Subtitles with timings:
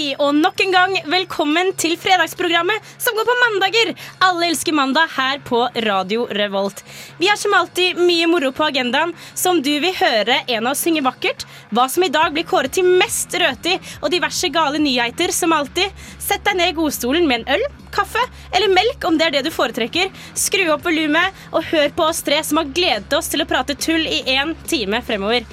[0.00, 3.90] Hei, og nok en gang velkommen til fredagsprogrammet som går på mandager.
[4.24, 6.78] Alle elsker mandag her på Radio Revolt.
[7.18, 10.86] Vi har som alltid mye moro på agendaen, som du vil høre en av oss
[10.86, 15.34] synge vakkert, hva som i dag blir kåret til mest røti, og diverse gale nyheter
[15.36, 15.92] som alltid.
[16.16, 18.22] Sett deg ned i godstolen med en øl, kaffe
[18.54, 20.08] eller melk om det er det du foretrekker.
[20.32, 23.76] Skru opp volumet og hør på oss tre som har gledet oss til å prate
[23.76, 25.44] tull i én time fremover.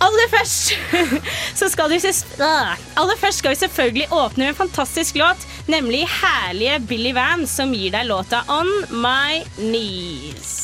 [0.00, 0.72] Aller først
[1.60, 2.00] så skal vi.
[2.96, 7.72] Aller først skal vi selvfølgelig åpne med en fantastisk låt, nemlig herlige Billy Van, som
[7.72, 10.62] gir deg låta On My Knees.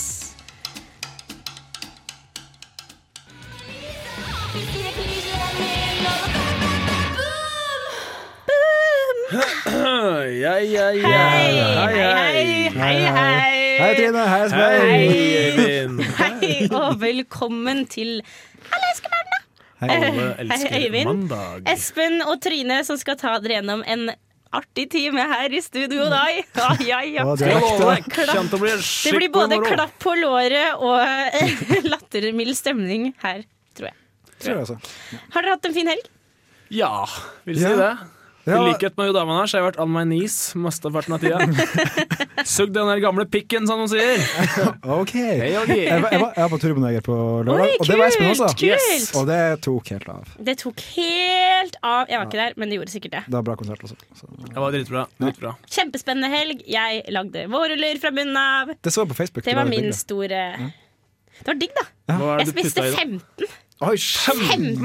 [10.43, 11.09] Ja, ja, ja.
[11.09, 13.79] Hei, Hei, hei, hei, hei.
[13.79, 14.25] Hei, Trine.
[14.29, 15.99] Hei, Svein.
[16.19, 18.21] Hei, og velkommen til
[19.83, 21.09] Alle elsker Hei, elsker Øyvind.
[21.11, 21.63] mandag.
[21.73, 24.11] Espen og Trine som skal ta dere gjennom en
[24.53, 26.41] artig time her i studio i dag.
[26.87, 27.25] Ja, ja.
[27.25, 28.53] Å, Klapp.
[28.53, 29.71] å bli Det skikkelig blir både moro.
[29.73, 33.43] klapp på låret og eh, lattermild stemning her,
[33.75, 33.97] tror jeg.
[34.43, 34.77] Tror jeg altså.
[35.35, 36.11] Har dere hatt en fin helg?
[36.73, 37.07] Ja,
[37.49, 37.77] vil si Ja.
[37.77, 37.93] det.
[38.43, 38.59] I Ja.
[38.67, 41.39] likhet med dama her, så har jeg vært on my knees mesteparten av tida.
[42.53, 44.19] Sugd den der gamle pikken, som de sier.
[44.99, 45.13] OK.
[45.15, 47.15] Hei, Jeg var, jeg var, jeg var på Turboneger på
[47.47, 48.49] lørdag, Oi, og det var Espen også.
[48.67, 49.07] Yes.
[49.15, 50.35] Og det tok helt av.
[50.51, 52.11] Det tok helt av.
[52.11, 53.23] Jeg var ikke der, men det gjorde sikkert det.
[53.29, 53.99] Det var bra konsert også.
[54.19, 54.31] Så.
[54.49, 55.07] Det var dritbra.
[55.23, 55.55] dritbra.
[55.79, 56.67] Kjempespennende helg.
[56.67, 58.75] Jeg lagde vårruller fra bunnen av.
[58.83, 59.47] Det så jeg på Facebook.
[59.47, 60.73] Det var det var min store store
[61.43, 61.85] Det var digg, da.
[62.43, 62.97] Jeg spiste putta i da?
[63.47, 64.77] 15, Oi, 15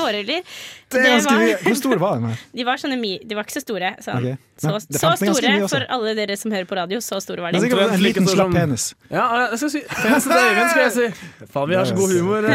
[0.00, 0.42] vårruller.
[0.86, 1.56] Det er ganske mye.
[1.64, 2.30] Hvor store var de?
[2.30, 2.42] her?
[2.60, 3.90] De var sånne De var ikke så store.
[4.04, 4.20] Sånn.
[4.22, 4.36] Okay.
[4.56, 7.00] Så, så 15 ganske store for alle dere som hører på radio.
[7.04, 7.88] Så store var Det er de.
[7.98, 8.86] en liten slapp penis.
[9.10, 11.28] Ja, jeg skal si Penisen til Øyvind, skal jeg si.
[11.52, 12.48] Faen, vi har så god humor.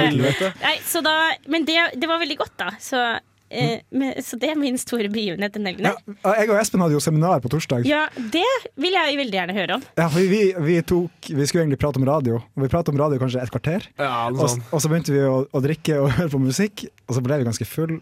[0.64, 1.14] Nei, så da,
[1.52, 2.72] men det, det var veldig godt, da.
[2.82, 3.04] Så,
[3.54, 5.88] eh, men, så det er min store begivenhet den helgen.
[5.88, 7.86] Ja, jeg og Espen hadde jo seminar på torsdag.
[7.88, 8.46] Ja, det
[8.80, 9.84] vil jeg veldig gjerne høre om.
[10.00, 13.00] Ja, for vi, vi, tok, vi skulle egentlig prate om radio, og vi pratet om
[13.00, 13.86] radio kanskje et kvarter.
[14.00, 14.64] Ja, sånn.
[14.64, 17.40] Og, og så begynte vi å, å drikke og høre på musikk, og så ble
[17.40, 18.00] vi ganske full.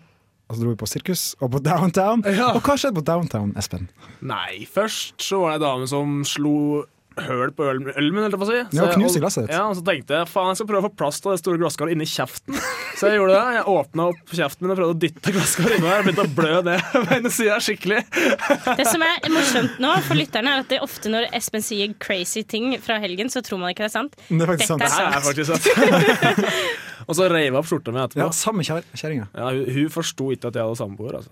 [0.50, 2.20] Og så dro vi på sirkus og på downtown.
[2.28, 2.50] Ja.
[2.52, 3.86] Og hva skjedde på downtown, Espen?
[4.20, 6.82] Nei, først så var det ei dame som slo
[7.20, 8.60] høl på ølen ølen min, holdt jeg på å si.
[8.72, 9.52] Så Ja, og glasset ditt.
[9.54, 11.60] Ja, og så tenkte jeg faen, jeg skal prøve å få plass til det store
[11.62, 12.60] glasskaret inni kjeften.
[13.02, 13.54] Så jeg gjorde det.
[13.56, 16.04] Jeg åpna opp kjeften min og prøvde å dytte glasskaret inni der.
[16.06, 18.02] Begynte å blø det på ene sida skikkelig.
[18.78, 21.92] Det som er morsomt nå for lytterne, er at det er ofte når Espen sier
[22.02, 24.16] crazy ting fra helgen, så tror man ikke det er sant.
[24.28, 25.02] Det er faktisk Dette sant.
[25.02, 26.91] er Det er faktisk sant.
[27.06, 29.28] Og så reiv jeg opp skjorta mi Ja, samme kjær- kjerringa.
[29.34, 31.18] Ja, hun, hun forsto ikke at jeg hadde samboer.
[31.20, 31.30] Altså.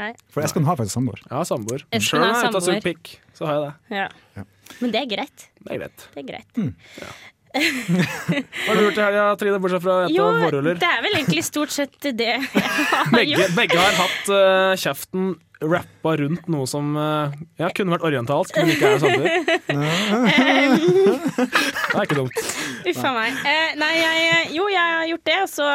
[0.00, 0.12] Nei.
[0.32, 1.20] For Espen har faktisk samboer.
[1.30, 1.84] Ja, samboer.
[1.92, 3.98] Espen Sjøl om har jeg ikke har sugd pikk, så har jeg det.
[3.98, 4.08] Ja.
[4.40, 4.44] Ja.
[4.80, 5.46] Men det er greit.
[5.62, 6.08] Det er greit.
[6.14, 6.64] Det er greit.
[7.52, 7.60] Hva
[8.72, 10.78] har du gjort i helga, Trine, bortsett fra et Jo, av vårruller?
[10.80, 13.52] det er vel egentlig stort sett det jeg har Begge, gjort.
[13.58, 18.72] begge har hatt uh, kjeften rappa rundt noe som eh, ja, kunne vært orientalsk, men
[18.74, 19.30] ikke er det samtidig.
[21.92, 22.38] Det er ikke dumt.
[22.88, 23.38] Uff a meg.
[23.48, 25.38] Eh, nei, jeg, jo, jeg har gjort det.
[25.52, 25.66] Så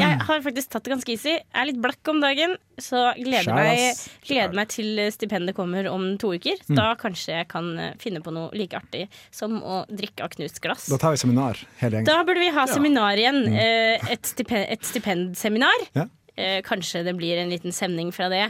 [0.00, 1.34] Jeg har faktisk tatt det ganske easy.
[1.36, 6.06] Jeg er litt blakk om dagen, så gleder meg, gleder meg til stipendet kommer om
[6.20, 6.60] to uker.
[6.72, 10.62] Da kanskje jeg kan eh, finne på noe like artig som å drikke av knust
[10.64, 10.88] glass.
[10.90, 12.08] Da tar vi seminar, hele gjengen.
[12.08, 13.42] Da burde vi ha seminar igjen.
[13.52, 15.86] Eh, et, stipen, et stipendseminar.
[15.98, 16.08] Ja.
[16.40, 18.46] Eh, kanskje det blir en liten sending fra det.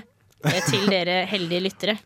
[0.48, 1.96] Eh, Til dere heldige lyttere.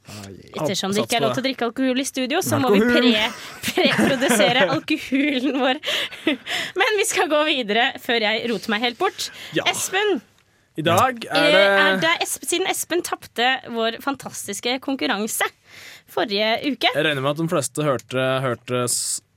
[0.55, 3.25] Ettersom det ikke er lov til å drikke alkohol i studio, så må vi pre,
[3.69, 5.83] preprodusere alkoholen vår.
[6.81, 9.29] Men vi skal gå videre før jeg roter meg helt bort.
[9.65, 10.19] Espen,
[10.81, 15.47] I dag er det, er det Espen, siden Espen tapte vår fantastiske konkurranse
[16.11, 18.85] forrige uke Jeg regner med at de fleste hørte, hørte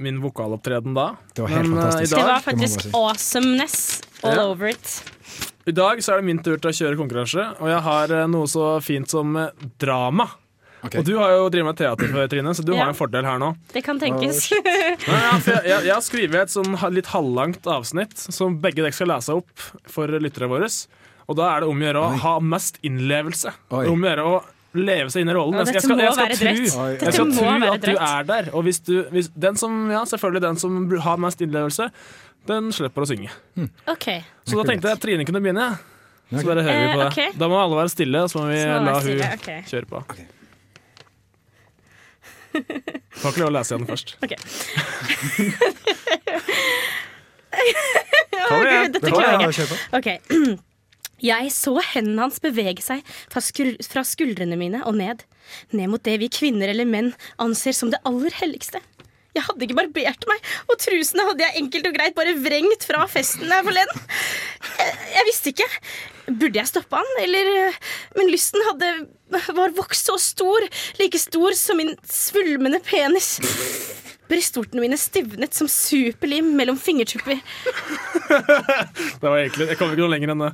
[0.04, 1.08] min vokalopptreden da.
[1.34, 2.12] Det var helt Men, eh, fantastisk.
[2.12, 4.44] Dag, Det var faktisk awesomeness all Ja.
[4.52, 5.04] over it.
[5.68, 8.28] I dag så er det min tur til å kjøre konkurranse, og jeg har eh,
[8.28, 9.50] noe så fint som eh,
[9.80, 10.28] drama.
[10.86, 11.00] Okay.
[11.02, 12.84] Og du har jo drevet med teater før, Trine, så du Ja.
[12.84, 13.56] har en fordel her nå.
[13.74, 14.52] Det kan tenkes.
[15.08, 18.94] Ja, ja, jeg, jeg, jeg har skrevet et sånn litt halvlangt avsnitt som begge dere
[18.94, 19.50] skal lese opp
[19.90, 20.70] for lyttere våre.
[21.28, 23.52] Og da er det om å gjøre å ha mest innlevelse.
[23.74, 24.38] Om å gjøre å
[24.76, 25.56] leve seg inn i rollen.
[25.62, 26.48] Jeg skal, jeg skal, jeg skal tro,
[26.92, 28.44] jeg skal tro at du er der.
[28.54, 30.72] Og hvis du, hvis, den som, ja, selvfølgelig den som
[31.04, 31.86] har mest innlevelse,
[32.48, 33.30] den slipper å synge.
[33.88, 34.20] Okay.
[34.48, 35.68] Så da tenkte jeg at Trine kunne begynne.
[36.32, 37.18] Så bare hører vi på det.
[37.24, 37.32] Eh.
[37.40, 39.04] Da må alle være stille, og så må vi Så la hun
[39.72, 39.96] kjøre på.
[40.04, 40.16] Ok.
[43.18, 44.08] Får ikke lov å lese igjen først.
[44.26, 44.34] Ok.
[48.94, 49.80] dette klarer jeg kjør ikke.
[50.00, 50.08] Ok.
[51.24, 55.24] Jeg så hendene hans bevege seg fra, fra skuldrene mine og ned.
[55.74, 58.82] Ned mot det vi kvinner eller menn anser som det aller helligste.
[59.38, 63.04] Jeg hadde ikke barbert meg, og trusene hadde jeg enkelt og greit bare vrengt fra
[63.12, 64.00] festen her forleden.
[64.80, 65.68] Jeg, jeg visste ikke.
[66.28, 67.78] Burde jeg stoppe han, eller
[68.18, 68.90] Men lysten hadde
[69.56, 70.66] var vokst så stor,
[71.00, 73.36] like stor som min svulmende penis.
[74.28, 77.40] Brystvortene mine stivnet som superlim mellom fingertupper.
[79.22, 80.50] Det var egentlig, Jeg kom ikke noe lenger enn det.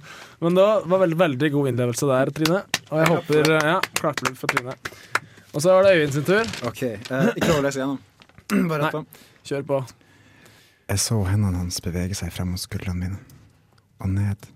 [0.46, 2.60] Men det var veldig, veldig god innlevelse der, Trine.
[2.92, 4.76] Og jeg håper Ja, klapper for Trine.
[5.54, 6.50] Og så var det Øyvind sin tur.
[6.70, 8.00] Ok, eh, Ikke overles igjennom.
[8.70, 9.04] Bare rett på.
[9.50, 9.82] Kjør på.
[10.90, 13.20] Jeg så hendene hans bevege seg frem mot skuldrene mine.
[14.04, 14.50] Og ned.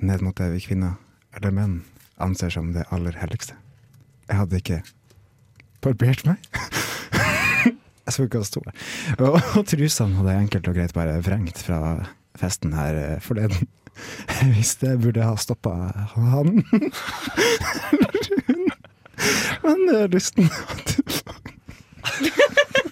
[0.00, 0.96] Ned mot det vi kvinner,
[1.36, 1.80] eller menn,
[2.22, 3.56] anser som det aller helligste.
[4.30, 4.80] Jeg hadde ikke
[5.84, 6.40] barbert meg.
[8.10, 8.74] jeg så ikke hva det.
[9.18, 11.78] Og, og trusene hadde jeg enkelt og greit bare vrengt fra
[12.40, 13.68] festen her eh, forleden.
[14.54, 15.72] Hvis det burde ha stoppa
[16.16, 16.48] han.
[17.92, 18.62] eller hun.
[19.64, 20.44] Men eh, lysten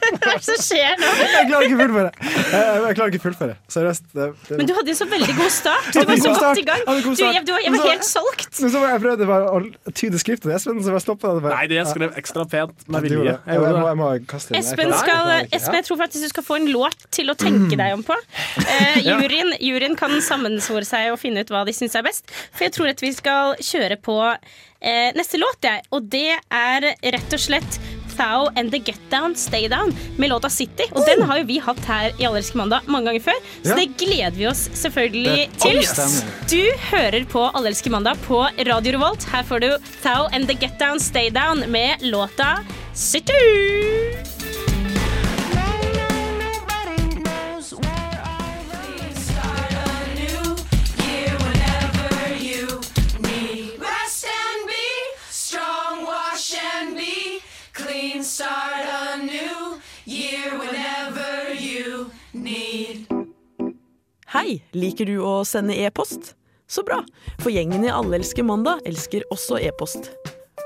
[0.19, 1.09] Hva er det som skjer nå?
[1.19, 2.11] Jeg klarer ikke å fullføre.
[2.19, 3.57] Jeg, jeg klarer ikke fullføre.
[3.75, 4.05] Seriøst.
[4.15, 5.89] Det, det, Men du hadde jo så veldig god start.
[5.95, 6.85] Du var så godt i gang.
[6.89, 6.93] Du,
[7.25, 8.61] jeg, du, var- jeg var helt solgt.
[8.63, 11.45] Men så var jeg prøvde bare å tyde skriftet til Espen, så jeg stoppa det.
[11.53, 13.35] Nei, det skrev ekstra pent med vilje.
[13.37, 14.61] Jeg Jeg, jeg må kaste inn.
[14.63, 15.49] Espen, skal, jeg.
[15.59, 18.17] Espen, jeg tror faktisk du skal få en låt til å tenke deg om på.
[18.63, 22.31] Uh, juryen, juryen kan sammensvore seg og finne ut hva de syns er best.
[22.55, 25.85] For jeg tror at vi skal kjøre på uh, neste låt, jeg.
[25.95, 27.79] Og det er rett og slett
[28.19, 30.89] Thou and The Get Down Stay Down med låta City.
[30.93, 33.89] Og den har jo vi hatt her i Allerske mandag mange ganger før, så det
[34.01, 35.81] gleder vi oss selvfølgelig til.
[36.51, 39.29] Du hører på Allerske mandag på Radio Revolt.
[39.33, 39.71] Her får du
[40.03, 42.59] Thou and The Get Down Stay Down med låta
[42.95, 44.38] City.
[64.29, 66.35] Hei, liker du å sende e-post?
[66.69, 66.99] Så bra,
[67.41, 70.11] for gjengen i Alle elsker mandag elsker også e-post.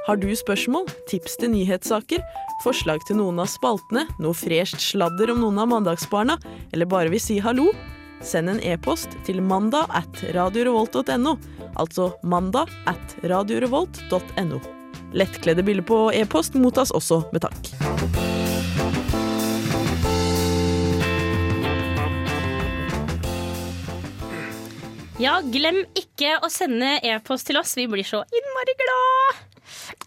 [0.08, 2.24] Har du spørsmål, tips til nyhetssaker,
[2.64, 6.40] forslag til noen av spaltene, noe fresht sladder om noen av mandagsbarna,
[6.74, 7.68] eller bare vil si hallo?
[8.18, 11.38] Send en e-post til mandag at radiorevolt.no,
[11.78, 14.58] altså mandag at radiorevolt.no.
[15.14, 18.31] Lettkledde bilder på e-post mottas også med takk.
[25.22, 27.76] Ja, glem ikke å sende e-post til oss.
[27.78, 29.42] Vi blir så innmari glad.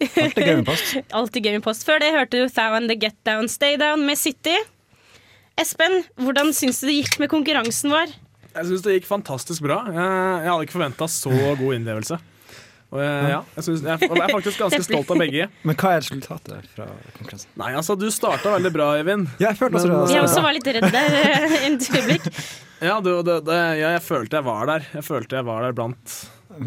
[0.04, 0.96] Alltid gøy med post.
[1.20, 1.86] Alltid gøy med post.
[1.88, 4.58] Før det hørte du Thou and the Get Down Stay Down med City.
[5.62, 8.12] Espen, hvordan syns du det gikk med konkurransen vår?
[8.56, 9.82] Jeg syns det gikk fantastisk bra.
[9.88, 12.20] Jeg, jeg hadde ikke forventa så god innlevelse.
[12.95, 15.47] Og jeg, ja, jeg, synes, jeg, jeg er faktisk ganske stolt av begge.
[15.68, 16.86] Men hva er resultatet fra
[17.18, 17.50] konkurransen?
[17.59, 19.27] Nei, altså, Du starta veldig bra, Eivind.
[19.42, 20.15] Ja, jeg følte også Men- det.
[20.15, 22.30] Jeg Altså, også var litt redd der et en øyeblikk.
[22.86, 24.88] Ja, du, det, det, ja, jeg følte jeg var der.
[24.95, 26.15] Jeg følte jeg var der blant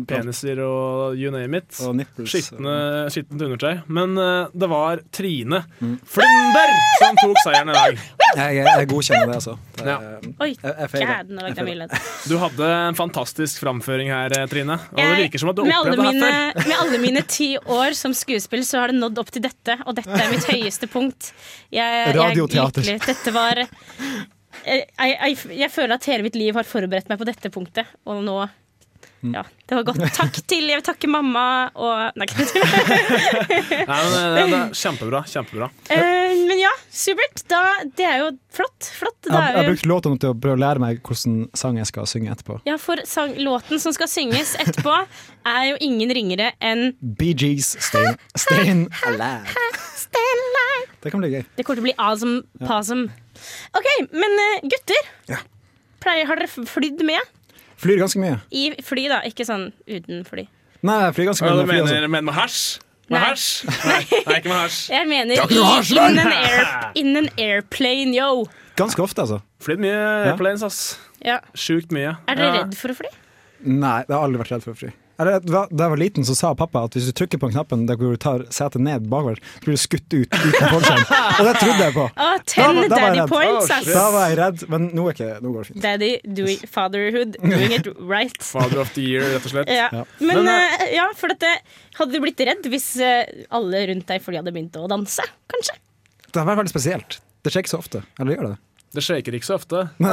[0.08, 1.73] peniser og you name it.
[1.85, 2.31] Og nipples.
[2.32, 2.75] Skitne,
[3.12, 3.81] skittent undertøy.
[3.87, 8.00] Men uh, det var Trine Flinder som tok seieren i dag.
[8.38, 9.56] Jeg, jeg godkjenner det, altså.
[9.79, 9.96] Det, Ja.
[10.44, 12.00] Oi, jeg, jeg lagde jeg mye.
[12.30, 14.76] Du hadde en fantastisk framføring her, eh, Trine.
[14.92, 16.68] Og det virker som at du har opplevd det her før.
[16.68, 19.97] med alle mine ti år som skuespill, så har det nådd opp til dette, og
[19.99, 21.33] dette er mitt høyeste punkt.
[21.73, 22.85] Jeg, jeg, Radioteater.
[22.85, 23.62] virkelig, dette var
[24.68, 28.25] jeg, jeg, jeg føler at hele mitt liv har forberedt meg på dette punktet, og
[28.26, 28.54] nå Mm.
[29.20, 30.02] Ja, det var godt.
[30.14, 31.44] Takk til Jeg vil takke mamma
[31.75, 32.26] og Nei,
[33.88, 35.22] Nei, men det, er Kjempebra.
[35.26, 37.42] kjempebra Eh, Men ja, supert.
[37.50, 37.62] Da,
[37.98, 38.90] det er jo flott.
[38.98, 39.18] flott.
[39.26, 41.78] Jeg, Da jeg er har brukt låten til å prøve å lære meg hvordan sang
[41.80, 42.60] jeg skal synge etterpå.
[42.68, 44.94] ja, for sang, låten som skal synges etterpå,
[45.48, 49.56] er jo ingen ringere enn Bee Gees, Stayin' Stayin' Alive.
[51.02, 51.44] Det kan bli gøy.
[51.56, 53.04] Det kommer til å bli awesome pasum.
[53.78, 55.10] OK, men eh, gutter.
[55.30, 55.38] Ja.
[56.02, 57.20] Pleier, har dere flydd mye?
[57.78, 58.40] Flyr ganske mye.
[58.50, 60.49] I fly, da, ikke sånn uten fly.
[60.82, 61.62] Nei, jeg flyr ganske Ja, mye.
[61.62, 62.11] du men jeg mener, altså.
[62.11, 62.61] mener med hasj?
[63.08, 63.49] Med hasj?
[63.64, 64.80] Nei, nei, ikke med hasj.
[64.99, 68.44] Jeg mener Det er i, hasj, in, an air, in an airplane, yo.
[68.76, 69.38] Ganske ofte, altså.
[69.64, 70.80] Flydd mye airplanes, ass.
[71.25, 71.38] Ja.
[71.56, 72.16] Sjukt mye.
[72.28, 72.58] Er dere Ja.
[72.62, 73.08] redd for å fly?
[73.64, 74.92] Nei, jeg har aldri vært redd for å fly.
[75.18, 77.80] Eller, da da jeg var liten, så sa pappa at hvis du trykker på knappen
[77.88, 81.02] der hvor du tar setet ned bakover, så blir du skutt ut uten fallskjerm.
[81.10, 82.04] Og det trodde jeg på.
[82.06, 83.32] Oh, Da ten da var jeg daddy redd.
[83.32, 83.88] points, ass.
[83.90, 85.82] Da var jeg redd, men nå, er ikke, nå går det fint.
[85.88, 88.38] Daddy doing fatherhood, doing it right.
[88.46, 89.72] Father of the year, rett og slett.
[89.75, 89.88] Ja.
[89.92, 90.04] Ja.
[90.22, 91.50] Men, Men, uh, ja, for dette
[91.98, 95.25] Hadde du blitt redd hvis eh, alle rundt deg fordi hadde begynt å danse?
[95.50, 95.75] Kanskje?
[96.28, 97.16] Det hadde vært veldig spesielt.
[97.42, 98.02] Det skjer ikke så ofte.
[98.20, 98.60] Eller gjør det det?
[98.97, 99.83] Det shaker ikke så ofte.
[100.00, 100.12] Nei,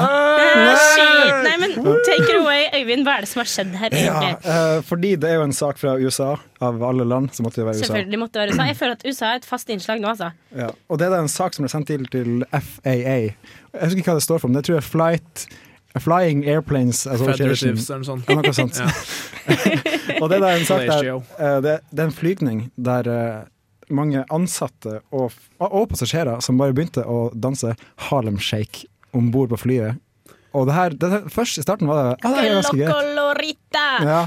[1.46, 3.06] Nei, men take it away, Øyvind.
[3.08, 3.96] Hva er det som har skjedd her?
[3.96, 7.62] Ja, eh, fordi det er jo en sak fra USA, av alle land, så måtte
[7.62, 7.88] det være USA.
[7.88, 8.68] Selvfølgelig måtte det være USA.
[8.68, 10.32] Jeg føler at USA er et fast innslag nå, altså.
[10.56, 10.72] Ja.
[10.90, 13.16] Og det er da en sak som ble sendt til til FAA.
[13.16, 15.48] Jeg husker ikke hva det står for, men det tror jeg er Flight
[15.96, 17.56] Flying Airplanes Association.
[17.56, 18.28] Federatives eller noe sånt.
[18.28, 18.80] Ja, noe sånt.
[20.22, 23.38] Og det er da en sak der eh, det, det er en flygning der eh,
[23.90, 27.76] mange ansatte og, og passasjerer som bare begynte å danse
[28.10, 30.02] Harlem Shake om bord på flyet.
[30.56, 32.88] Og det her, det her Først i starten var det, ah, det er ganske gøy.
[34.08, 34.22] Ja.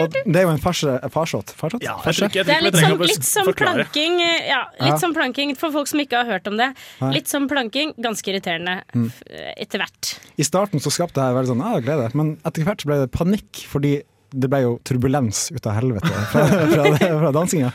[0.00, 1.52] Og det er jo en farse, farsott.
[1.56, 1.84] Farsott?
[1.84, 2.28] Ja, Farse?
[2.32, 4.98] Det er litt som, litt som planking eh, Ja, litt Ja.
[5.02, 6.70] som planking for folk som ikke har hørt om det.
[7.02, 7.12] Nei.
[7.18, 9.10] Litt som planking, ganske irriterende Mm.
[9.56, 10.14] etter hvert.
[10.38, 12.98] I starten så skapte det her veldig sånn, ah, glede, men etter hvert så ble
[13.04, 14.02] det panikk, fordi
[14.32, 17.72] det ble jo turbulens ut av helvete fra, fra, fra dansinga.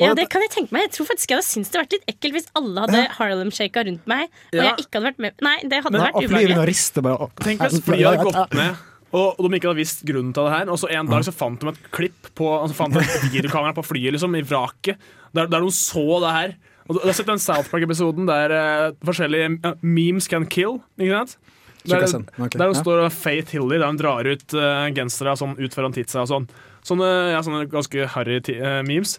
[0.00, 0.88] Ja, det kan jeg tenke meg.
[0.88, 3.86] Jeg tror faktisk jeg hadde syntes det hadde vært litt ekkelt hvis alle hadde Harlem-shaka
[3.88, 4.62] rundt meg, og Ja.
[4.68, 5.40] jeg ikke hadde vært med.
[5.42, 7.32] Nei, det hadde Men- vært Og ubehagelig.
[7.42, 8.76] Tenk hvis flyet hadde gått ned,
[9.16, 10.70] og, og de ikke hadde visst grunnen til det her.
[10.70, 13.74] Og så en dag så fant de et klipp på Altså fant de et videokamera
[13.76, 14.98] på flyet, liksom, i vraket,
[15.32, 16.56] der, der de så det her.
[16.86, 20.80] Og du du har sett den South Park-episoden der uh, forskjellige uh, memes can kill,
[20.98, 21.38] ikke sant?
[21.86, 22.58] Der, okay.
[22.58, 22.82] der hun ja.
[22.82, 26.48] står Faith Hilly, der de drar ut uh, gensere sånn, ut foran titsa og sånn.
[26.86, 28.40] Sånne, ja, sånne ganske harry
[28.86, 29.18] memes.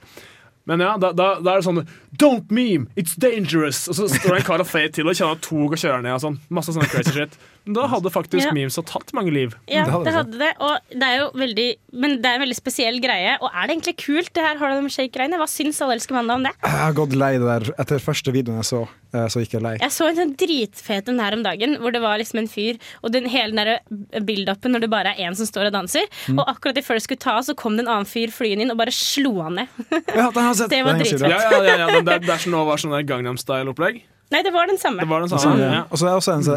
[0.67, 1.83] Men ja, da, da, da er det sånn
[2.17, 2.87] Don't meme!
[2.97, 3.87] It's dangerous!
[3.91, 6.15] Og så står det en kar og feier til og kjenner tog og kjører ned
[6.17, 6.39] og sånn.
[6.49, 7.37] Masse sånne crazy shit.
[7.67, 8.53] Men da hadde faktisk Ja.
[8.55, 9.53] memes tatt mange liv.
[9.67, 10.13] Ja, Det hadde det det.
[10.17, 10.51] hadde det.
[10.63, 13.37] Og det er jo veldig Men det er en veldig spesiell greie.
[13.41, 15.35] Og er det egentlig kult, det her Harlem Shake-greiene?
[15.41, 16.53] Hva syns Alle elsker mandag om det?
[16.63, 17.73] Jeg har gått lei det der.
[17.83, 19.73] Etter første videoen jeg så, eh, så gikk jeg lei.
[19.81, 22.77] Jeg så en sånn dritfet en her om dagen, hvor det var liksom en fyr,
[23.03, 26.05] og den hele den der build-upen når det bare er én som står og danser.
[26.27, 26.39] Mm.
[26.39, 28.61] Og akkurat i før det skulle ta av, så kom det en annen fyr flyende
[28.63, 29.67] inn og bare slo han ned.
[30.15, 30.69] Ja, den har sett.
[30.77, 31.19] Det var dritfett.
[31.27, 34.03] Ja, ja, ja, ja den der, det er som nå var sånn der Gangnam Style-opplegg.
[34.27, 34.99] Nei, det var den samme.
[34.99, 35.63] Det var den samme.
[35.63, 35.83] ja.
[35.87, 36.47] Og så er det også en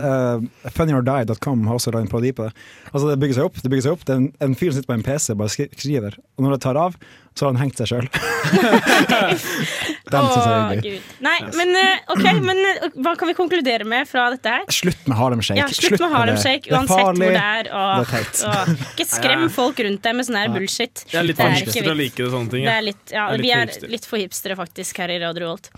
[0.42, 2.54] uh, funnyordie.com har også lagd en parodi på det.
[2.90, 3.61] Altså Det bygger seg opp.
[3.62, 5.52] det bygger seg opp Det er en, en fyr som sitter på en PC bare
[5.54, 6.97] skriver, og når det tar av,
[7.39, 8.09] så har han hengt seg sjøl.
[10.11, 10.81] Den syns jeg er Å, gøy.
[10.85, 11.11] Gud.
[11.25, 14.65] Nei, men eh, ok, men eh, hva kan vi konkludere med fra dette her?
[14.75, 15.61] Slutt med Harlem Shake.
[15.61, 16.43] Ja, slutt med Harlem det.
[16.45, 17.71] Shake, Det er uansett hvor det er.
[17.71, 18.85] Og, Det er og.
[18.91, 21.05] Ikke skrem folk rundt deg med sånn her bullshit.
[21.07, 22.67] Det er litt Det for er å like det sånne ting.
[22.67, 23.95] Det er litt, ja, Det er litt vi er hipster.
[23.95, 25.71] litt for hipstere faktisk her i Radio Revolt.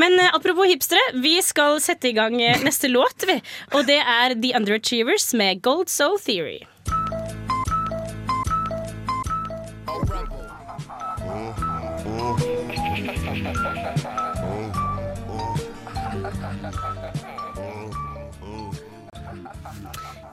[0.00, 3.40] Men uh, apropos hipstere, vi skal sette i gang neste låt, vi.
[3.76, 6.62] Og det er The Underachievers med Gold Soul Theory.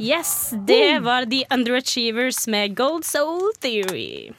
[0.02, 4.32] Yes, det var The Underachievers med Gold Soul Theory.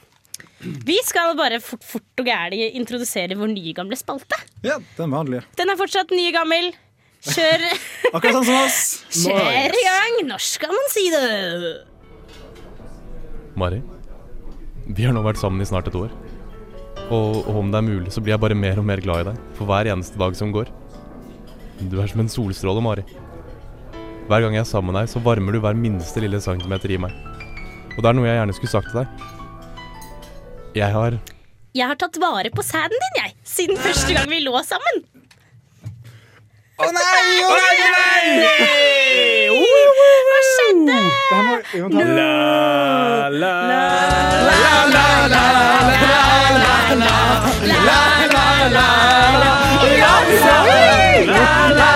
[0.63, 4.37] Vi skal bare fort, fort og gæli introdusere vår nye gamle spalte.
[4.63, 5.43] Ja, den vanlige.
[5.59, 6.71] Den er fortsatt ny gammel.
[7.23, 7.63] Kjør,
[8.15, 8.79] Akkurat sånn som oss.
[9.23, 10.17] kjør i gang!
[10.27, 11.23] Når skal man si det?
[13.59, 13.79] Mari,
[14.91, 16.11] vi har nå vært sammen i snart et år.
[17.07, 19.27] Og, og om det er mulig, så blir jeg bare mer og mer glad i
[19.31, 20.71] deg for hver eneste dag som går.
[21.91, 23.03] Du er som en solstråle, Mari.
[24.29, 26.99] Hver gang jeg er sammen med deg, så varmer du hver minste lille centimeter i
[27.01, 27.11] meg.
[27.93, 29.07] Og det er noe jeg gjerne skulle sagt til deg.
[30.79, 31.17] Jeg har
[31.75, 33.35] Jeg har tatt vare på sæden din, jeg.
[33.43, 35.03] Siden første gang vi lå sammen.
[36.79, 37.25] Å nei!
[37.43, 38.25] Å nei!
[40.29, 40.97] Hva skjedde?
[41.93, 43.83] La, la, la,
[44.47, 44.63] la,
[44.93, 45.45] la, la,
[47.01, 47.15] la,
[47.83, 47.99] La,
[48.73, 48.83] la,
[50.63, 51.92] Hei,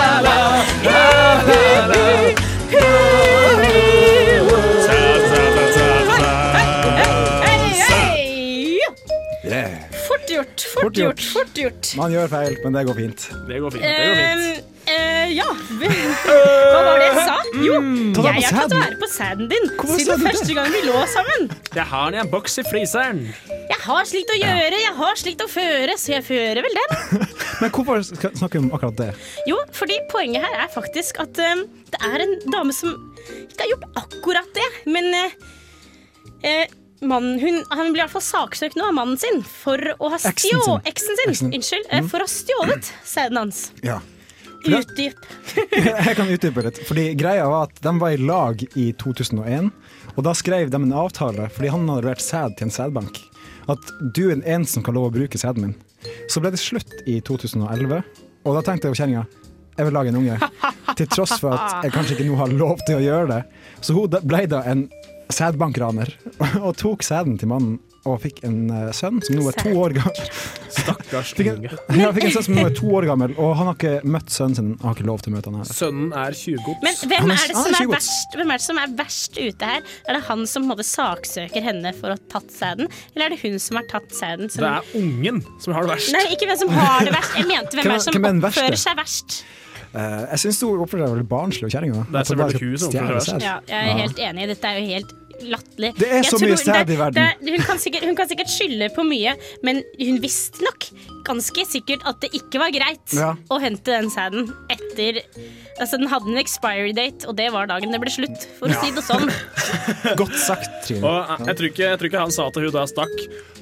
[10.88, 11.92] fort gjort, fort gjort.
[11.98, 13.24] Man gjør feil, men det går fint.
[13.48, 13.84] Det går fint.
[13.84, 14.58] det går fint.
[14.58, 15.48] Uh, uh, ja
[16.72, 17.34] Hva var det jeg sa?
[17.60, 18.14] Jo, mm.
[18.24, 19.68] jeg har tatt vare på sæden din
[19.98, 21.50] siden første gang vi lå sammen.
[21.76, 23.20] Jeg har den i en boks i fryseren.
[23.68, 27.26] Jeg har slikt å gjøre, jeg har slikt å føre, så jeg fører vel den.
[27.60, 29.10] Men hvorfor snakker vi om akkurat det?
[29.50, 32.94] Jo, fordi poenget her er faktisk at um, det er en dame som
[33.28, 35.48] ikke har gjort akkurat det, men uh,
[36.46, 40.10] eh, mannen, hun, han blir i hvert fall saksøkt nå av mannen sin for å
[40.12, 41.30] ha stjålet Eksen sin.
[41.30, 41.52] Eksen.
[41.54, 41.90] Unnskyld.
[41.92, 42.08] Mm.
[42.10, 43.64] For å ha stjålet sæden hans.
[43.86, 44.00] Ja.
[44.66, 45.26] Utdyp.
[45.54, 46.80] Jeg kan utdype litt.
[46.88, 49.70] Fordi greia var at De var i lag i 2001,
[50.16, 53.20] og da skrev de en avtale fordi han hadde levert sæd til en sædbank.
[53.70, 55.76] At du er den eneste som kan lov å bruke sæden min.
[56.30, 58.02] Så ble det slutt i 2011,
[58.46, 59.26] og da tenkte jeg kjerringa
[59.78, 60.38] jeg vil lage en unge.
[60.98, 63.42] Til tross for at jeg kanskje ikke nå har lov til å gjøre det.
[63.78, 64.88] Så hun ble da en
[65.34, 66.14] sædbankraner
[66.66, 69.92] og tok sæden til mannen og fikk en eh, sønn som nå er to år
[69.98, 70.28] gammel.
[70.72, 71.78] Stakkars Fikk en, unge.
[72.00, 74.32] ja, fikk en sønn som nå er to år gammel, og han har ikke møtt
[74.32, 74.70] sønnen sin.
[74.80, 75.68] Han har ikke lov til å møte han her.
[75.76, 76.80] Sønnen er tjuvgods.
[76.86, 79.36] Men hvem er- er, det er som er verst, hvem er det som er verst
[79.42, 79.84] ute her?
[80.08, 83.40] Er det han som måte saksøker henne for å ha tatt sæden, eller er det
[83.44, 84.48] hun som har tatt sæden?
[84.54, 84.64] Som...
[84.64, 86.14] Det er ungen som har det verst.
[86.16, 87.36] Nei, ikke hvem som har det verst.
[87.42, 88.62] Jeg mente hvem, Hvem er- det som hvem er verste?
[88.64, 89.40] oppfører seg verst.
[89.94, 92.02] Eh, jeg syns hun oppfører seg veldig barnslig og kjerringa.
[92.12, 93.40] Det er selvfølgelig hun som oppfører seg.
[93.42, 94.48] Ja, jeg er helt enig.
[94.52, 95.14] Dette er jo helt
[95.48, 95.90] latterlig.
[95.98, 97.14] Det er Jeg så mye tror sæd i det- verden.
[97.44, 100.88] det- Hun kan, sikkert, hun kan sikkert skylde på mye, men hun visste nok
[101.28, 103.34] ganske sikkert at det ikke var greit Ja.
[103.52, 105.22] å hente den sæden etter
[105.78, 108.78] Altså, den hadde en expiry date, og det var dagen det ble slutt, for å
[108.82, 109.28] si det sånn.
[110.18, 111.06] Godt sagt, Trine.
[111.06, 113.14] Og jeg tror, ikke, jeg tror ikke han sa til hun da stakk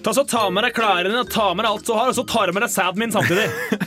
[0.06, 2.46] Ta så Ta med deg klærne ta med deg alt du har, og så tar
[2.48, 3.44] du med deg sæden min samtidig.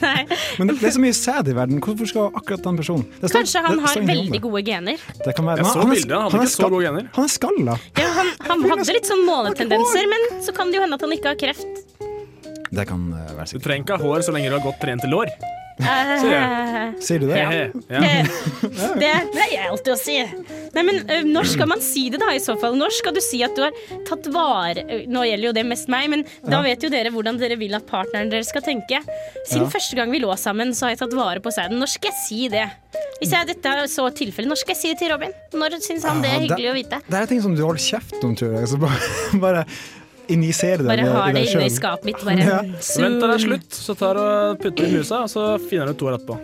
[0.59, 1.79] Men det, det er så mye sæd i verden.
[1.81, 4.25] Hvorfor skal akkurat den personen Det står- Kanskje han det- det har står ingenting om
[4.25, 4.43] veldig det.
[4.45, 5.05] gode gener.
[5.25, 5.57] Det kan være.
[5.57, 7.09] Jeg Men så bildet, han hadde han er ikke så skall- gode gener.
[7.15, 7.77] Han er skalla.
[7.97, 11.15] Ja, han, han hadde litt sånn måletendenser, men så kan det jo hende at han
[11.17, 11.85] ikke har kreft.
[12.71, 13.63] Det kan være sikkert.
[13.63, 15.31] Du trenger ikke ha hår så lenge du har godt trent lår.
[15.79, 17.37] Eh, Sier du det?
[17.39, 17.69] He-he.
[17.87, 17.99] Ja.
[18.99, 20.15] Det, det pleier jeg alltid å si.
[20.75, 20.97] Nei, men
[21.31, 22.33] Når skal man si det, da?
[22.35, 22.75] i så fall?
[22.77, 23.73] Når skal du si at du har
[24.07, 27.55] tatt vare Nå gjelder jo det mest meg, men da vet jo dere hvordan dere
[27.61, 28.99] vil at partneren deres skal tenke.
[29.47, 29.71] Siden Ja.
[29.71, 31.79] første gang vi lå sammen, så har jeg tatt vare på sæden.
[31.79, 32.67] Når skal jeg si det?
[33.21, 35.31] Hvis jeg, dette er så tilfelle, når skal jeg si det til Robin?
[35.55, 37.01] Når syns han det er Ja, det- hyggelig å vite?
[37.07, 38.67] Det er ting som du holder kjeft om, tror jeg.
[38.67, 38.99] Så bare,
[39.47, 39.63] bare
[40.29, 42.23] injisere det Bare med- har i det deg inne i skapet mitt.
[42.25, 42.61] Bare Ja.
[42.61, 45.59] Vent til det er slutt, så tar du og putter det i musa, og så
[45.69, 46.39] finner du to år etterpå.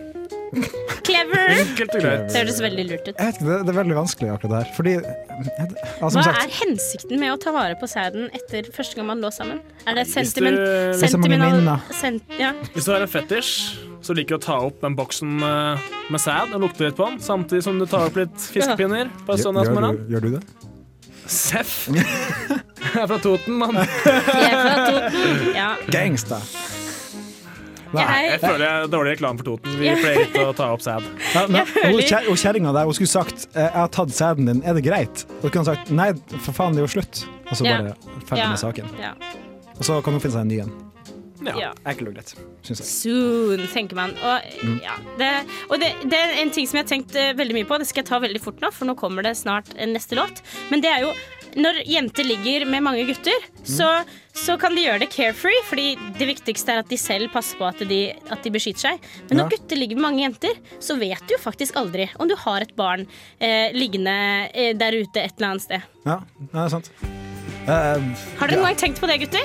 [1.04, 1.48] Clever!
[1.52, 2.28] Enkelt og greit.
[2.32, 3.14] Det høres veldig lurt ut.
[3.18, 4.70] Jeg vet ikke, det, det er veldig vanskelig akkurat det her.
[4.76, 8.96] Fordi ja, som Hva sagt, er hensikten med å ta vare på sæden etter første
[8.96, 9.60] gang man lå sammen?
[9.86, 11.80] Er det Hvis sentiment, du- Det så mange sentimental- minner.
[11.92, 12.52] Sent, ja.
[12.74, 15.36] Hvis du har en fetisj, så liker du å ta opp den boksen
[16.10, 19.36] med sæd og lukte litt på den, samtidig som du tar opp litt fiskepinner på
[19.36, 20.42] gjør, du, gjør du det?
[21.26, 21.88] Seff!
[22.96, 23.76] Jeg er fra Toten, mann.
[23.84, 25.52] Jeg er fra Toten.
[25.56, 25.68] Ja.
[25.92, 26.48] Gangster.
[27.94, 28.02] Nei.
[28.26, 29.76] Jeg føler jeg er dårlig reklame for Toten.
[29.78, 31.04] Vi pleier ikke å ta opp sæd.
[31.36, 34.74] Ja, men, hun Kjerringa der hun skulle sagt eh, 'jeg har tatt sæden din, er
[34.76, 36.08] det greit?' Og så kunne hun sagt 'nei,
[36.42, 37.22] for faen, det er jo slutt'.
[37.50, 37.78] Og så Ja.
[37.78, 37.94] bare
[38.26, 38.48] ferdig Ja.
[38.50, 38.90] med saken.
[39.00, 39.12] ja.
[39.78, 40.72] Og så kan hun finne seg en ny en.
[41.60, 41.70] ja.
[41.86, 42.86] Enkelt og greit, syns jeg.
[42.90, 44.10] Soon, tenker man.
[44.24, 44.40] Og,
[44.82, 45.30] ja, det,
[45.70, 47.78] og det, det er en ting som jeg har tenkt eh, veldig mye på.
[47.78, 50.42] Det skal jeg ta veldig fort nå, for nå kommer det snart neste låt.
[50.72, 51.12] Men det er jo
[51.56, 53.88] når jenter ligger med mange gutter, så,
[54.36, 55.86] så kan de gjøre det carefree, fordi
[56.18, 59.06] det viktigste er at de selv passer på at de, at de beskytter seg.
[59.30, 59.56] Men når Ja.
[59.56, 62.74] gutter ligger med mange jenter, så vet du jo faktisk aldri om du har et
[62.76, 63.06] barn
[63.40, 64.16] eh, liggende
[64.52, 65.88] eh, der ute et eller annet sted.
[66.04, 66.92] Ja, det er sant.
[67.66, 67.98] Uh,
[68.38, 69.42] Har dere noen gang tenkt på det, gutter?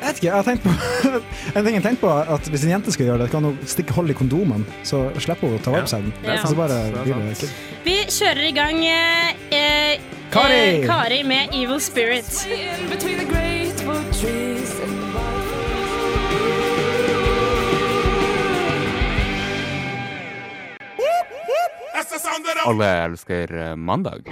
[0.00, 0.70] jeg vet ikke, jeg har tenkt på
[1.58, 3.44] En ting jeg har tenkt på er at Hvis en jente skal gjøre det, kan
[3.44, 6.12] hun stikke hold i kondomen, så slipper hun å ta vare på den.
[6.22, 6.60] det er Så sant.
[6.62, 7.58] bare Det er sant.
[7.84, 10.82] Vi kjører i gang eh, eh, Kari!
[10.82, 12.46] eh, Kari med Evil Spirit.
[22.66, 24.22] Alle elsker eh, mandag.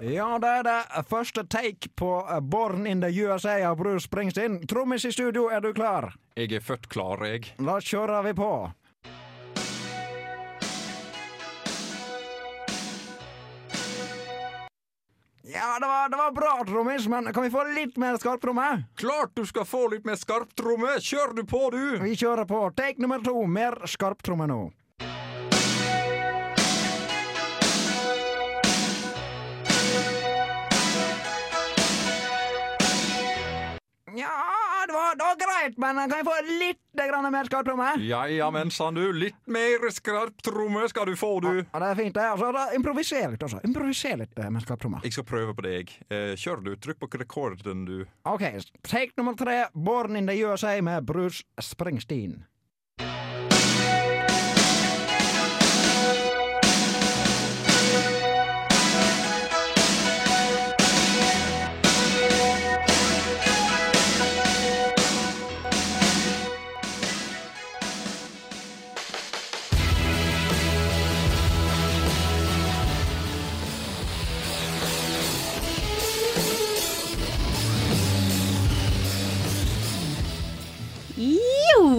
[0.00, 4.66] Ja, det er det første take på eh, Born in the USA av Bruce Springsteen.
[4.68, 6.12] Trommis i studio, er du klar?
[6.36, 7.50] Jeg er født klar, jeg.
[7.58, 8.52] Da kjører vi på.
[15.56, 18.82] Ja, det var, det var bra, trommis, men kan vi få litt mer skarptromme?
[18.98, 20.96] Klart du skal få litt mer skarptromme!
[20.98, 21.98] Kjør du på, du!
[22.02, 22.58] Vi kjører på.
[22.74, 24.72] Take nummer to, mer skarptromme nå.
[34.18, 34.63] Ja,
[34.94, 37.88] det var, greit, men kan jeg få litt grann mer skarptromme?
[38.06, 39.04] Ja, ja, men sann du.
[39.16, 41.50] Litt mer skarptromme skal du få, du.
[41.62, 42.24] Ja, det er fint, det.
[42.34, 43.60] Altså, da, improviser litt, altså.
[43.66, 45.02] Improviser litt eh, med skarptromme.
[45.04, 45.92] Jeg skal prøve på deg.
[46.08, 46.72] Eh, kjør du.
[46.80, 47.96] Trykk på rekorden, du.
[48.30, 48.46] OK,
[48.86, 52.44] take nummer tre, Born in the USA med Bruce Springsteen.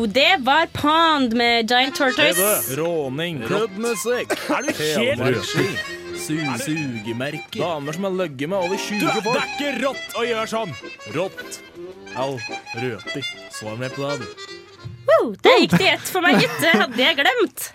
[0.05, 2.75] Jo, det var Pond med Giant Tortoise.
[2.77, 5.47] Råning, klubbmusikk, Er du helt
[6.21, 9.25] su sugemerker, damer som har løgget med over 20 folk.
[9.25, 10.75] det er ikke rått å gjøre sånn!
[11.15, 11.57] Rått.
[12.21, 12.37] Au,
[12.77, 13.23] røti.
[13.49, 14.85] Svar meg på det, du.
[15.09, 16.61] Wow, det gikk til ett for meg, gitt.
[16.61, 17.67] Det hadde jeg glemt.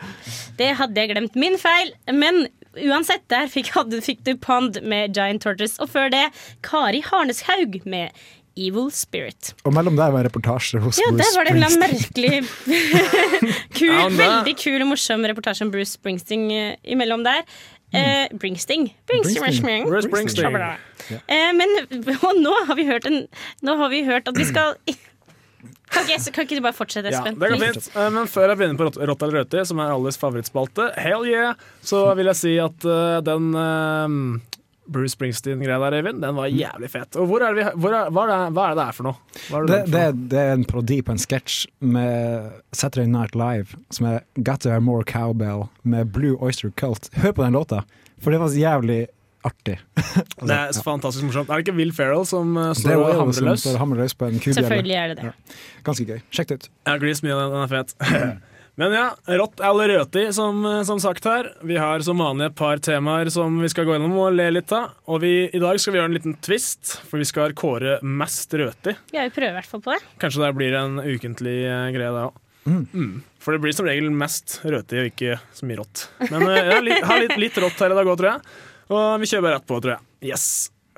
[0.62, 1.35] Det hadde jeg glemt.
[1.35, 1.90] Min feil.
[2.14, 2.45] Men
[2.79, 5.83] uansett, der fikk, hadde, fikk du Pond med Giant Tortoise.
[5.83, 6.29] Og før det
[6.62, 8.14] Kari Harneshaug med
[8.61, 9.53] Evil Spirit.
[9.64, 12.44] Og mellom der var en reportasje hos Ja, Bruce der var det en Springsteen.
[12.44, 13.11] merkelig
[13.79, 17.42] kul, Ja, Veldig kul og morsom reportasje om Bruce Springsteen eh, imellom der.
[17.90, 18.88] Eh, Bringsting.
[19.11, 19.42] Bringsting.
[19.42, 19.87] Bringsting.
[19.90, 20.31] Bringsting.
[20.31, 21.20] Springsteen.
[21.27, 21.73] Eh, men
[22.23, 23.25] og nå har vi hørt en
[23.66, 24.77] Nå har vi hørt at vi skal
[25.90, 27.88] Kan ikke, kan ikke du bare fortsette, Ja, det går fint.
[27.99, 31.59] Eh, Men før jeg begynner på Rått eller røti, som er alles favorittspalte, hell yeah,
[31.83, 34.14] så vil jeg si at eh, den eh,
[34.90, 37.16] Bruce Springsteen-greia der, Eivind, den var jævlig fet.
[37.20, 38.96] Og hvor er det vi, hvor er, hva, er det, hva er det det er
[38.98, 39.38] for noe?
[39.46, 41.61] Hva er Det, det, det, det, er det er en parodi på en sketsj
[41.96, 47.11] med Saturday Night Live som er Got to have more cowbell med Blue Oyster Cult.
[47.22, 47.85] Hør på den låta,
[48.20, 49.00] for det var så jævlig
[49.46, 49.79] artig.
[49.96, 51.48] altså, det er så fantastisk morsomt.
[51.48, 53.16] Er det ikke Will Ferrell som eh, Det står og
[53.81, 54.16] hamrer løs?
[54.59, 55.33] Selvfølgelig er det det.
[55.87, 56.20] Ganske gøy.
[56.35, 56.70] Sjekk det ut.
[56.85, 57.96] Jeg har glist mye, den er fet.
[58.81, 61.51] Men ja, rått eller røti, som, som sagt her.
[61.69, 64.73] Vi har som vanlig et par temaer som vi skal gå gjennom og le litt
[64.73, 64.95] av.
[65.12, 68.57] Og vi, i dag skal vi gjøre en liten twist, for vi skal kåre mest
[68.57, 68.95] røti.
[69.12, 70.01] Ja, vi prøver i hvert fall på det.
[70.23, 72.40] Kanskje det blir en ukentlig eh, greie, det òg.
[72.71, 73.21] Mm.
[73.40, 76.07] For det blir som regel mest røti og ikke så mye rått.
[76.31, 78.59] Men ja, jeg har litt, ha litt, litt rått her i dag òg, tror jeg.
[78.97, 80.07] Og vi kjører bare rett på, tror jeg.
[80.33, 80.47] Yes.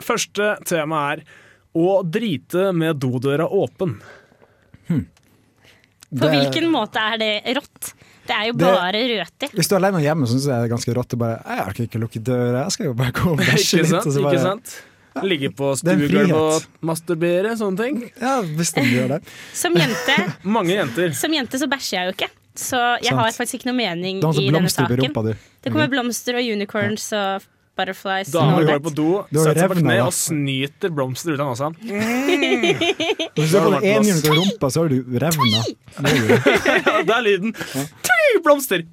[0.03, 1.27] Første tema er
[1.75, 3.99] å drite med dodøra åpen.
[6.13, 7.93] På Det- hvilken måte er det rått?
[8.27, 9.49] Det er jo Det- bare røti.
[9.57, 11.19] Hvis du er alene hjemme, syns jeg det er ganske rått.
[11.19, 13.91] bare, Jeg har ikke lukket døra, jeg skal jo bare gå og bæsje Ikke litt.
[13.91, 14.07] sant?
[14.07, 14.67] og så Ikke sant?
[14.67, 15.25] sant?
[15.25, 18.11] Ligge på Det stuegulvet og masturbere, sånne ting.
[18.21, 19.23] Ja, hvis de gjør det.
[19.53, 21.13] Som jente, Mange jenter.
[21.15, 22.31] som jente så bæsjer jeg jo ikke.
[22.55, 23.19] Så jeg Sant.
[23.21, 24.99] har faktisk ikke noe mening Du i denne saken.
[24.99, 25.35] Europa, du.
[25.63, 27.43] Det kommer blomster og unicorns og
[27.83, 28.29] butterflies.
[28.33, 31.67] Damer går på do, Du setter seg på kne og snyter blomster ut av nesa.
[33.37, 35.61] Hvis du får én unicorn i rumpa, så har du revna.
[35.99, 36.17] Det er.
[36.87, 37.51] Ja, det lyden.
[38.07, 38.81] Tui, blomster!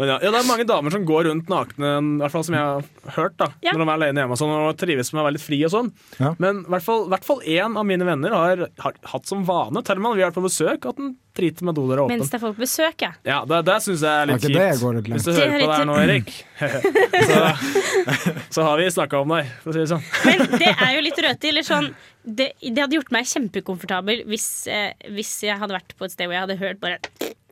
[0.00, 2.56] Men ja, ja, det er mange damer som går rundt nakne, i hvert fall som
[2.56, 3.74] jeg har hørt, da, Ja.
[3.76, 5.72] når de er alene hjemme og, sånn, og trives med å være litt fri og
[5.74, 5.90] sånn.
[6.18, 6.30] Ja.
[6.40, 9.44] Men i hvert fall- i hvert fall én av mine venner har, har hatt som
[9.44, 12.16] vane, Terman, vi har vært på besøk, at den driter med dodøra åpen.
[12.18, 13.12] Mens det er folk på besøk, ja.
[13.28, 14.80] Ja, det, det syns jeg er litt kjipt.
[14.82, 15.10] går litt.
[15.14, 16.32] Hvis du er hører på det her nå, Erik,
[17.30, 20.04] så, så har vi snakka om deg, for å si det sånn.
[20.26, 21.90] Men det er jo litt rødt Eller sånn,
[22.24, 26.26] det, det hadde gjort meg kjempekomfortabel hvis, eh, hvis jeg hadde vært på et sted
[26.28, 26.98] hvor jeg hadde hørt bare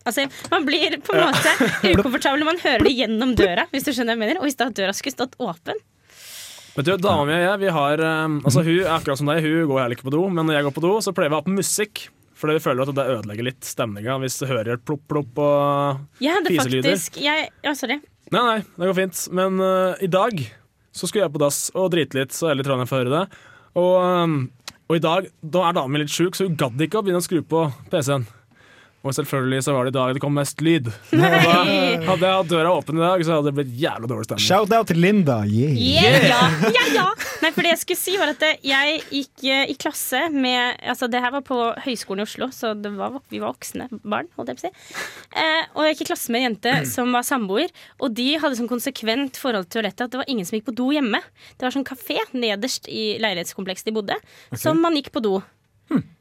[0.09, 1.53] Altså, Man blir på en måte
[1.93, 3.69] ukomfortabel når man hører det gjennom døra.
[3.75, 5.81] Hvis du skjønner hva jeg mener Og hvis da døra skulle stått åpen.
[6.79, 9.43] Vet du, Dama mi og jeg, vi har um, Altså hun er akkurat som deg,
[9.43, 11.35] hun går heller ikke på do, men når jeg går på do, så pleier vi
[11.35, 12.05] å ha på musikk.
[12.39, 16.37] Fordi vi føler at det ødelegger litt stemninga hvis du hører plopp, plopp og Jeg
[16.37, 16.87] hadde Fiselyder.
[16.87, 17.99] faktisk jeg, ja, Sorry.
[18.31, 19.25] Nei, nei, det går fint.
[19.35, 20.39] Men uh, i dag
[20.95, 23.43] så skulle jeg på dass og drite litt, så hele Trondheim får høre det.
[23.79, 24.39] Og, um,
[24.87, 27.19] og i dag da er dama mi litt sjuk, så hun gadd ikke å begynne
[27.23, 28.29] å skru på PC-en.
[29.07, 30.89] Og selvfølgelig så var det i dag det kom mest lyd.
[31.15, 31.29] Nei.
[31.31, 34.47] da hadde jeg hatt døra åpen i dag, så hadde det blitt jævlig dårlig stemning.
[34.49, 35.37] Shout-out til Linda!
[35.47, 35.77] Yeah.
[35.79, 37.05] Yeah, ja, ja, ja.
[37.45, 41.07] Nei, for det jeg skulle si var at jeg gikk eh, i klasse med Altså,
[41.11, 44.51] det her var på Høgskolen i Oslo, så det var, vi var voksne barn, holdt
[44.51, 44.97] jeg på å si.
[45.39, 47.71] Eh, og jeg gikk i klasse med en jente som var samboer,
[48.03, 50.77] og de hadde sånn konsekvent forhold til toalettet at det var ingen som gikk på
[50.81, 51.21] do hjemme.
[51.55, 54.19] Det var sånn kafé nederst i leilighetskomplekset de bodde,
[54.59, 55.39] som man gikk på do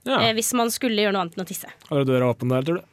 [0.08, 0.20] Ja.
[0.22, 1.68] eh, hvis man skulle gjøre noe annet enn å tisse.
[1.90, 2.86] Har du døra åpen der, tror du?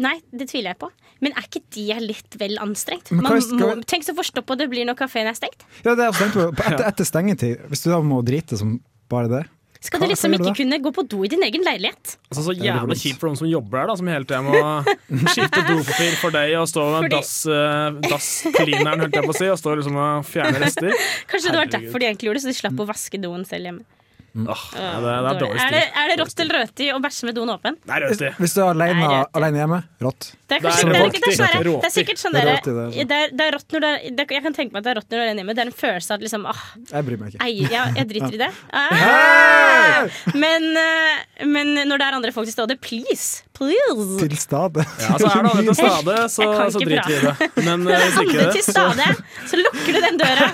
[0.00, 0.88] Nei, det tviler jeg på.
[1.20, 3.10] Men er ikke de litt vel anstrengt?
[3.12, 3.26] Man
[3.60, 5.66] må, tenk så forstoppa det blir når kafeen er stengt.
[5.84, 6.46] Ja, det er også på.
[6.56, 8.78] På etter, etter stengetid, hvis du da må drite som
[9.12, 9.42] bare det
[9.84, 12.16] Skal Hva- du liksom ikke kunne gå på do i din egen leilighet?
[12.32, 14.58] Altså Så jævlig kjipt for de som jobber her, da, som hele tida må
[15.34, 19.38] skifte dopapir for deg og stå med Fordi- dass, uh, dassklineren, holdt jeg på å
[19.38, 20.92] si, og stå liksom og fjerne rester.
[21.30, 21.76] Kanskje det var Herregud.
[21.78, 23.84] derfor de egentlig gjorde det, så de slapp å vaske doen selv hjemme.
[24.30, 27.34] Ja, det, det er dårlig er, det, er det rått eller røti å bæsje med
[27.34, 27.78] doen åpen?
[27.82, 28.28] Det er rødt i.
[28.38, 29.32] Hvis du er alene, Nei, rødt.
[29.40, 30.28] alene hjemme, rått.
[30.50, 32.62] Det er, Det er det, er, det, er, det er sikkert sånn Det er der,
[33.10, 34.98] det, er, er rått når det er, det, Jeg kan tenke meg at det er
[35.00, 35.54] rått når du er alene hjemme.
[35.58, 37.46] Det er en følelse av at liksom åh, Jeg bryr meg ikke.
[37.46, 38.50] ei, ja, jeg driter i det.
[38.80, 40.06] Ah!
[40.34, 43.42] Men, eh, men når det er andre folk til stede, please!
[43.56, 44.18] Please!
[44.22, 44.84] Til stede.
[45.04, 47.50] Ja, så er det alle til stade, så, så driter vi i det.
[47.66, 49.08] Men eh, hvis ikke Alle til stede,
[49.50, 50.52] så lukker du den døra.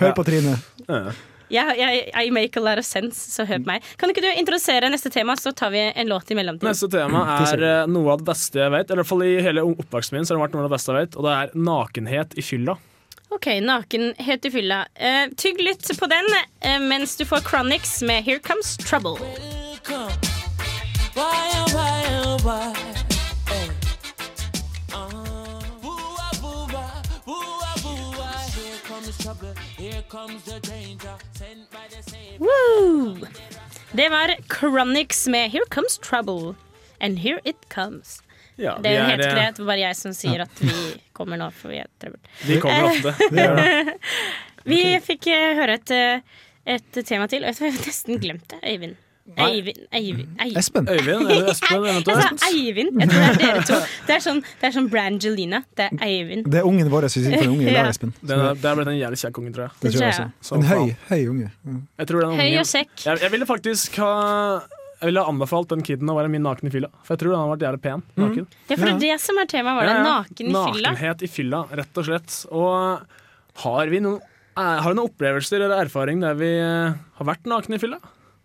[0.00, 0.58] Hør på Trine.
[1.54, 3.90] Jeg, jeg, I make a lot of sense, så hør på meg.
[4.00, 6.70] Kan ikke du introdusere neste tema, så tar vi en låt i mellomtiden?
[6.72, 8.88] Neste tema er eh, noe av det beste jeg vet.
[8.88, 10.74] Eller i hvert fall i hele oppveksten min så har det vært noe av det
[10.76, 12.76] beste jeg vet, og det er nakenhet i fylla.
[13.34, 14.84] Ok, nakenhet i fylla.
[14.98, 19.18] Uh, tygg litt på den uh, mens du får Chronics med Here Comes Trouble.
[32.38, 33.16] Woo!
[33.92, 36.54] Det var Chronics med Here Comes Trouble.
[37.00, 38.22] And here it comes.
[38.56, 40.74] Ja, Det er jo helt eh, greit, det var bare jeg som sier at vi
[41.16, 41.48] kommer nå.
[41.56, 42.20] For vi er trøbbel.
[42.44, 43.14] Vi kommer ofte.
[43.32, 43.64] Vi okay.
[43.64, 43.96] det.
[44.64, 46.44] Vi fikk eh, høre et, eh,
[46.76, 47.48] et tema til.
[47.48, 48.60] Jeg har nesten glemt det.
[48.60, 49.00] Øyvind.
[49.24, 50.58] Øyvind, Eivind Eivind.
[50.60, 50.84] Espen.
[50.88, 52.98] Øyvind eller Espen Jeg sa Eivind.
[53.00, 53.78] Jeg tror det er dere to.
[54.06, 55.60] Det er sånn, det er sånn Brangelina.
[55.80, 56.50] Det er Eivind.
[56.52, 57.86] Det er ungen vår som sitter for en unge i Ja.
[57.88, 58.12] Espen.
[58.20, 59.72] Det er, det er blitt en jævlig kjekk unge, tror jeg.
[59.80, 60.26] Det tror jeg også.
[60.48, 61.48] Så, En høy, høy unge.
[61.64, 61.78] Mm.
[62.02, 62.92] jeg tror den Høy og kjekk.
[63.06, 64.12] jeg, jeg ville faktisk ha
[65.00, 66.88] Jeg ville ha anbefalt den kiden å være min naken i fylla.
[67.02, 68.04] For jeg tror den har vært jævlig pen.
[68.20, 68.46] Naken.
[68.68, 69.76] Ja, for det er det som er temaet.
[69.80, 70.04] Var det Ja, ja.
[70.20, 70.92] naken i fylla?
[70.92, 72.36] Nakenhet i fylla, rett og slett.
[72.52, 74.20] Og har vi noen
[74.54, 77.98] har du noen opplevelser eller erfaring der vi eh, har vært nakne i fylla?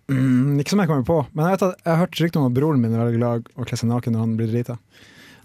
[0.10, 2.50] Mm, ikke som jeg kommer på, men jeg, vet at, jeg har hørt rykter om
[2.50, 4.78] at broren min er veldig glad i å kle seg naken når han blir drita.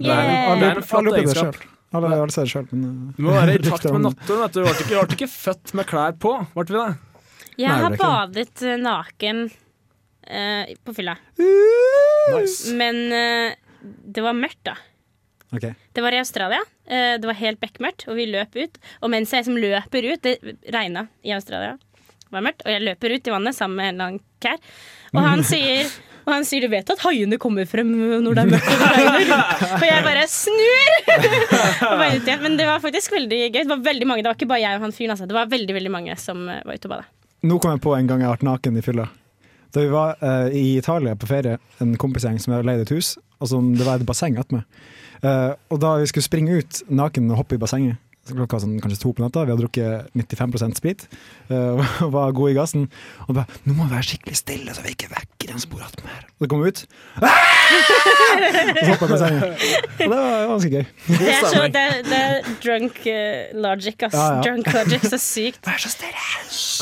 [0.02, 0.58] Yeah.
[0.58, 1.58] det er en flott Alle egenskap.
[1.58, 1.70] selv.
[1.94, 4.40] Alle har det men uh, Du må være i takt med naturen.
[4.42, 6.32] vet Du ble ikke, ble ikke født med klær på.
[6.56, 6.88] Ble vi det?
[7.54, 11.14] Jeg Nei, har det badet eh, naken uh, på fylla.
[11.38, 12.74] Nice.
[12.74, 14.74] Men uh, det var mørkt, da.
[15.54, 15.76] Okay.
[15.94, 16.64] Det var i Australia.
[16.88, 18.80] Uh, det var helt bekmørkt, og vi løp ut.
[19.04, 20.34] Og mens jeg som løper ut Det
[20.74, 21.76] regna i Australia.
[22.34, 24.60] Var mørkt, og jeg løper ut i vannet sammen med en eller annen kær.
[25.14, 25.88] Og han sier
[26.24, 27.90] og han sier du vet at haiene kommer frem
[28.24, 29.32] når det er mørkt og regner.
[29.76, 30.94] Og jeg bare snur!
[31.90, 32.40] og bare ut igjen.
[32.46, 33.58] Men det var faktisk veldig gøy.
[33.58, 35.12] Det var veldig mange, det var ikke bare jeg og han fyren.
[35.12, 35.28] Altså.
[35.28, 37.10] Det var veldig veldig mange som eh, var ute og bada.
[37.44, 39.06] Nå kom jeg på en gang jeg har vært naken i fylla.
[39.74, 43.16] Da vi var uh, i Italia på ferie, en kompisgjeng som hadde leid et hus,
[43.42, 44.64] og som det var et basseng attmed.
[45.20, 49.00] Uh, og da vi skulle springe ut naken og hoppe i bassenget, klokka sånn, kanskje
[49.02, 51.04] to på natta, vi hadde drukket 95 sprit
[51.50, 52.86] og og var gode i gassen.
[53.28, 55.82] Og bare 'Nå må vi være skikkelig stille, så vi ikke vekker den som bor
[55.84, 56.28] attmed her'.
[56.34, 56.80] Og så kom vi ut,
[57.20, 59.42] og så hoppa i bassenget.
[59.44, 60.84] Og det var ganske gøy.
[61.08, 64.14] Det er, så, det, er- det er drunk eh, logic, ass.
[64.16, 64.40] Ja, ja.
[64.46, 65.60] Drunk logic, så sykt.
[65.66, 66.24] Vær så stille!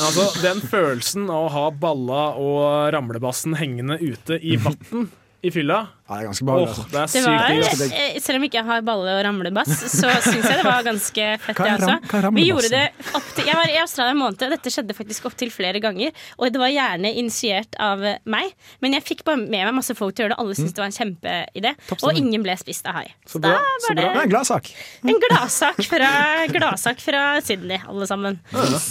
[0.03, 5.09] Altså, Den følelsen av å ha balla og ramlebassen hengende ute i vann
[5.43, 6.71] i fylla Ja, det er ganske behagelig.
[6.71, 7.63] Oh, det er Det sykt var, digg.
[7.63, 7.81] ass.
[7.95, 11.25] eh, selv om jeg ikke har balle- og ramlebass, så syns jeg det var ganske
[11.43, 12.31] fett, det også.
[12.35, 12.81] Vi gjorde det
[13.17, 16.11] opp til Jeg var i Australia en måned, og dette skjedde faktisk opptil flere ganger.
[16.37, 18.51] Og det var gjerne initiert av meg,
[18.83, 20.39] men jeg fikk bare med meg masse folk til å gjøre det.
[20.43, 23.07] Alle syntes det var en kjempeidé, og ingen ble spist av hai.
[23.27, 23.55] Så bra.
[23.57, 24.13] da så var bra.
[24.13, 24.69] Det en gladsak.
[25.03, 26.11] En gladsak fra,
[26.51, 28.39] gladsak fra Sydney, alle sammen.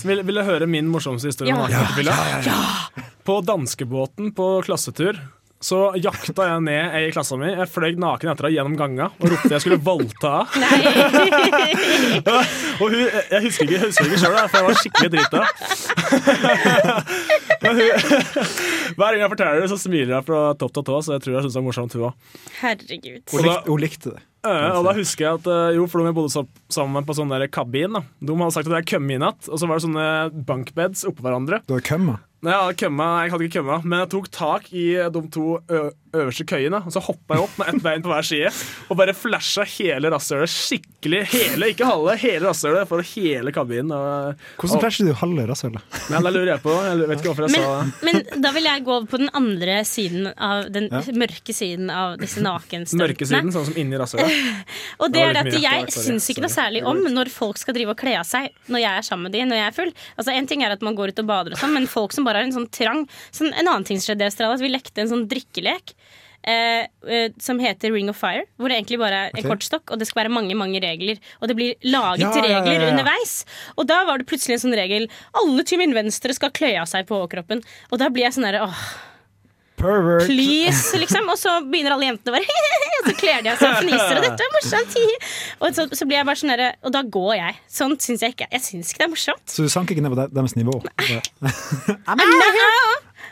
[0.05, 1.87] Vil, vil du høre min morsomste historie om Ja.
[2.03, 3.05] ja, ja.
[3.25, 5.21] På danskebåten på klassetur
[5.63, 7.49] så jakta jeg ned ei i klassa mi.
[7.53, 10.71] Jeg fløy naken etter henne gjennom ganga og ropte jeg skulle voldta henne.
[12.83, 12.99] Og hun,
[13.31, 15.43] jeg husker ikke, jeg husker ikke sjøl, for jeg var skikkelig drita.
[17.63, 17.87] Men hun,
[18.99, 21.37] hver gang jeg forteller det, så smiler jeg fra topp til tå, så jeg tror
[21.37, 22.41] jeg syns det var morsomt, hun òg.
[22.59, 23.23] Herregud.
[23.31, 24.25] Hun likte, hun likte det.
[24.51, 26.45] og da husker jeg at eh, jo, for de bodde
[26.75, 27.95] sammen på sånn der kabin.
[27.95, 30.11] da De hadde sagt at jeg kom i natt, og så var det sånne
[30.51, 31.63] bunkbeds oppå hverandre.
[31.69, 32.19] Du har kømma.
[32.43, 35.61] Nei, jeg, kømma, jeg hadde ikke kømma, men jeg tok tak i de to
[36.17, 36.83] øverste køyene.
[36.87, 38.51] Og så hoppa jeg opp med ett bein på hver side
[38.93, 41.23] og bare flasha hele rasshølet skikkelig.
[41.33, 43.93] Hele, ikke halve, hele rasshølet for hele kabinen.
[43.97, 45.99] Og, Hvordan og, flasher du halve rasshølet?
[46.13, 46.75] men det lurer jeg på.
[46.87, 48.09] Jeg vet ikke hvorfor jeg sa det.
[48.09, 50.89] Men da vil jeg gå over på den andre siden av den
[51.23, 53.09] mørke siden av disse nakenstolpene.
[53.09, 54.69] Mørke siden, sånn som inni rasshølet.
[55.03, 57.77] Og det Det er det at jeg syns ikke noe særlig om når folk skal
[57.77, 59.93] drive og kle av seg når jeg er sammen med de når jeg er full.
[60.19, 62.27] Altså En ting er at man går ut og bader og sånn, men folk som
[62.27, 64.73] bare har en sånn trang sånn, En annen ting som skjedde i Australia, at vi
[64.73, 65.95] lekte en sånn drikkelek.
[66.43, 68.43] Eh, eh, som heter Ring of Fire.
[68.59, 69.47] Hvor det egentlig bare er en Ok.
[69.53, 71.17] kortstokk, og det skal være mange mange regler.
[71.41, 72.89] Og det blir laget Ja, regler ja, ja.
[72.91, 73.45] underveis.
[73.79, 75.07] Og da var det plutselig en sånn regel
[75.39, 77.63] Alle til min venstre skal kløye av seg på overkroppen.
[77.93, 78.83] Og da blir jeg sånn herre åh,
[79.77, 80.27] Pervert.
[80.27, 81.29] please, liksom.
[81.31, 82.47] Og så begynner alle jentene å være
[83.03, 84.97] Og så kler de av seg og fniser, og dette er morsomt.
[85.61, 87.55] Og så, så blir jeg bare sånn herre Og da går jeg.
[87.69, 88.47] Sånn syns jeg ikke.
[88.53, 89.43] Jeg syns ikke det er morsomt.
[89.47, 90.75] Så du sank ikke ned på deres nivå?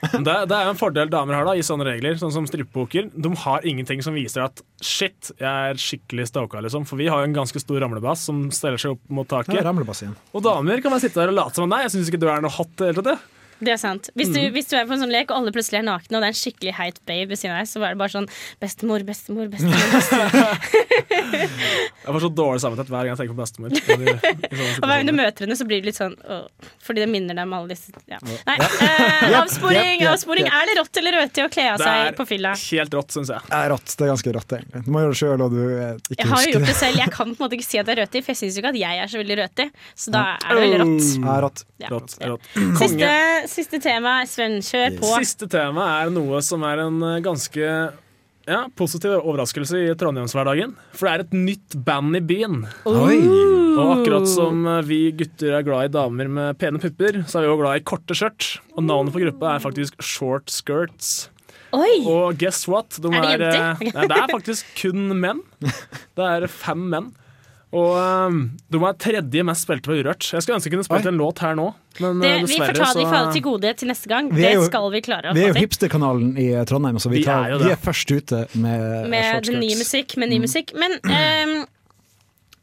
[0.00, 3.10] Det, det er jo en fordel damer har da i sånne regler, sånn som strippepoker.
[3.12, 6.86] De har ingenting som viser at shit, jeg er skikkelig stoka, liksom.
[6.88, 9.60] For vi har jo en ganske stor ramlebass som steller seg opp mot Ja, taket.
[9.66, 10.16] ramlebass igjen.
[10.32, 12.40] Og damer kan bare sitte der og late som Nei, jeg syns ikke du er
[12.44, 12.72] noe hot.
[12.72, 13.36] i det hele tatt, jeg.
[13.60, 14.08] Det er sant.
[14.16, 14.52] Hvis du, Mm.
[14.54, 16.32] hvis du er på en sånn lek, og alle plutselig er nakne, og det er
[16.32, 18.28] en skikkelig heit babe ved siden av deg, så er det bare sånn
[18.60, 19.90] Bestemor, bestemor, bestemor.
[19.92, 21.10] bestemor.
[22.00, 23.70] Jeg får så dårlig samvittighet hver gang jeg tenker på bestemor.
[23.76, 26.38] I- i Og hver gang du møter henne, så blir det litt sånn å,
[26.84, 28.18] Fordi det minner deg om alle disse ja.
[28.24, 30.48] Nei, eh, avsporing, avsporing.
[30.50, 32.54] Er det rått eller rødt i å kle av seg er på fylla?
[32.70, 33.44] helt rått, syns jeg.
[33.50, 33.94] Det er rått.
[33.96, 34.84] Det er ganske rått, egentlig.
[34.86, 36.70] Du må gjøre det sjøl, og du eh, ikke Jeg har jo gjort det.
[36.72, 37.00] det selv.
[37.04, 38.62] Jeg kan på en måte ikke si at det er røtig, for jeg syns jo
[38.64, 39.68] ikke at jeg er så veldig røtig.
[40.04, 41.08] Så da er det veldig rått.
[41.20, 41.64] Det er rått.
[41.80, 41.88] Ja.
[41.94, 42.50] Rått, rått.
[42.80, 43.12] Siste.
[43.50, 44.60] Siste tema, Sven.
[44.64, 45.10] Kjør på.
[45.20, 47.66] Siste tema er noe som er en eh, ganske
[48.50, 50.72] ja, positiv overraskelse i Trondheimshverdagen.
[50.96, 52.62] For det er et nytt band i byen.
[52.88, 53.18] Oi!
[53.80, 57.46] Og akkurat som eh, vi gutter er glad i damer med pene pupper, så er
[57.46, 58.48] vi også glad i korte skjørt.
[58.76, 61.28] Og navnet på gruppa er faktisk Short Skirts.
[61.76, 62.00] Oi!
[62.10, 62.96] Og guess what?
[62.98, 63.60] De Er det jenter?
[63.86, 63.94] jenter?
[63.94, 65.44] nei, det er faktisk kun menn.
[66.18, 67.12] Det er fem menn.
[67.70, 70.26] Og um, de er tredje mest spilte på Urørt.
[70.26, 71.68] Jeg skulle ønske jeg kunne spilt en låt her nå,
[72.00, 74.30] men Det, uh, vi får ta det i forhold så til gode til neste gang.
[74.34, 77.18] Vi Det jo- skal vi klare å Vi er jo hipsterkanalen i Trondheim, så vi,
[77.20, 79.78] Vi tar, er vi er først ute med, Med skirts.
[79.78, 80.16] musikk.
[80.16, 80.74] Med ny musikk.
[80.74, 81.66] Men, um,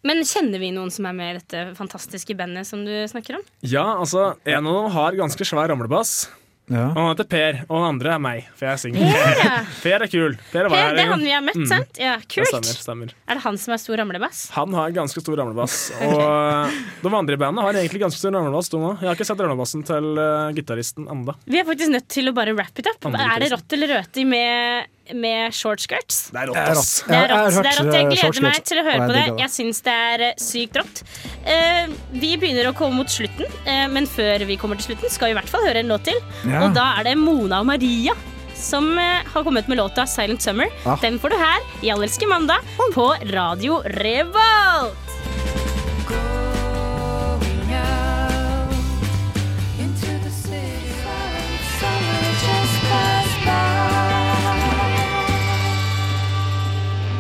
[0.04, 3.42] men kjenner vi noen som er med i dette fantastiske bandet som du snakker om?
[3.64, 6.28] Ja, altså, en av dem har ganske svær ramlebass.
[6.68, 6.90] Ja.
[6.92, 9.06] Og han heter Per, og den andre er meg, for jeg er singel.
[9.08, 9.60] Ja.
[9.86, 10.34] Per er kul.
[10.52, 11.68] Per var Per, det er han vi har møtt, Mm.
[11.72, 12.00] sant?
[12.02, 12.50] Ja, Det kult.
[12.52, 13.14] stemmer, stemmer.
[13.28, 14.42] Er det han som er stor ramlebass?
[14.58, 15.78] Han har ganske stor ramlebass.
[16.10, 16.76] Og uh,
[17.06, 18.68] de andre i bandet har egentlig ganske stor ramlebass.
[18.74, 19.00] de òg.
[19.00, 21.38] Jeg har ikke sett ramlebassen til uh, gitaristen enda.
[21.48, 23.00] Vi er faktisk nødt til å bare wrap it up.
[23.08, 26.28] Andre Er det rått eller røti med, med short skirts?
[26.34, 26.92] Det er rått, ass.
[27.08, 27.58] Det er rått.
[27.58, 27.94] Det er rått.
[27.94, 29.26] Jeg eh, gleder meg til å høre på det.
[29.44, 31.04] Jeg syns det er sykt rått.
[31.48, 35.32] Eh, vi begynner å komme mot slutten, eh, men før vi kommer til slutten, skal
[35.32, 36.20] vi i hvert fall høre en låt til.
[36.48, 38.16] Og da er det Mona og Maria
[38.58, 40.72] som har kommet med låta 'Silent Summer'.
[40.84, 40.98] Ah.
[41.02, 42.66] Den får du her i Allelske mandag
[42.96, 45.17] på Radio Revolt.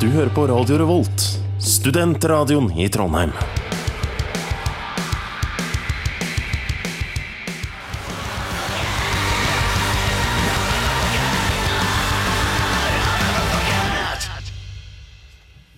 [0.07, 1.23] Du hører på Radio Revolt,
[1.59, 3.33] studentradioen i Trondheim.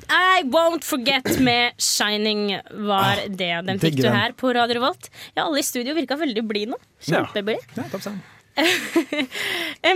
[0.06, 3.54] I Won't Forget med Shining var det.
[3.66, 5.10] Den fikk du her på Radio Revolt.
[5.34, 6.84] Ja, alle i studio virka veldig blide nå.
[7.02, 7.66] Kjempeblide.
[7.74, 7.90] Ja.
[7.90, 8.39] Eh,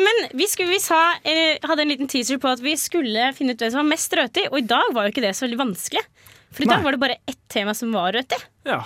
[0.05, 3.55] Men vi, skulle, vi sa, eh, hadde en liten teaser på at vi skulle finne
[3.55, 5.61] ut hvem som var mest røtig, og i dag var jo ikke det så veldig
[5.61, 6.03] vanskelig.
[6.53, 6.85] For i dag Nei.
[6.85, 8.35] var det bare ett tema som var rødt.
[8.69, 8.83] Ja.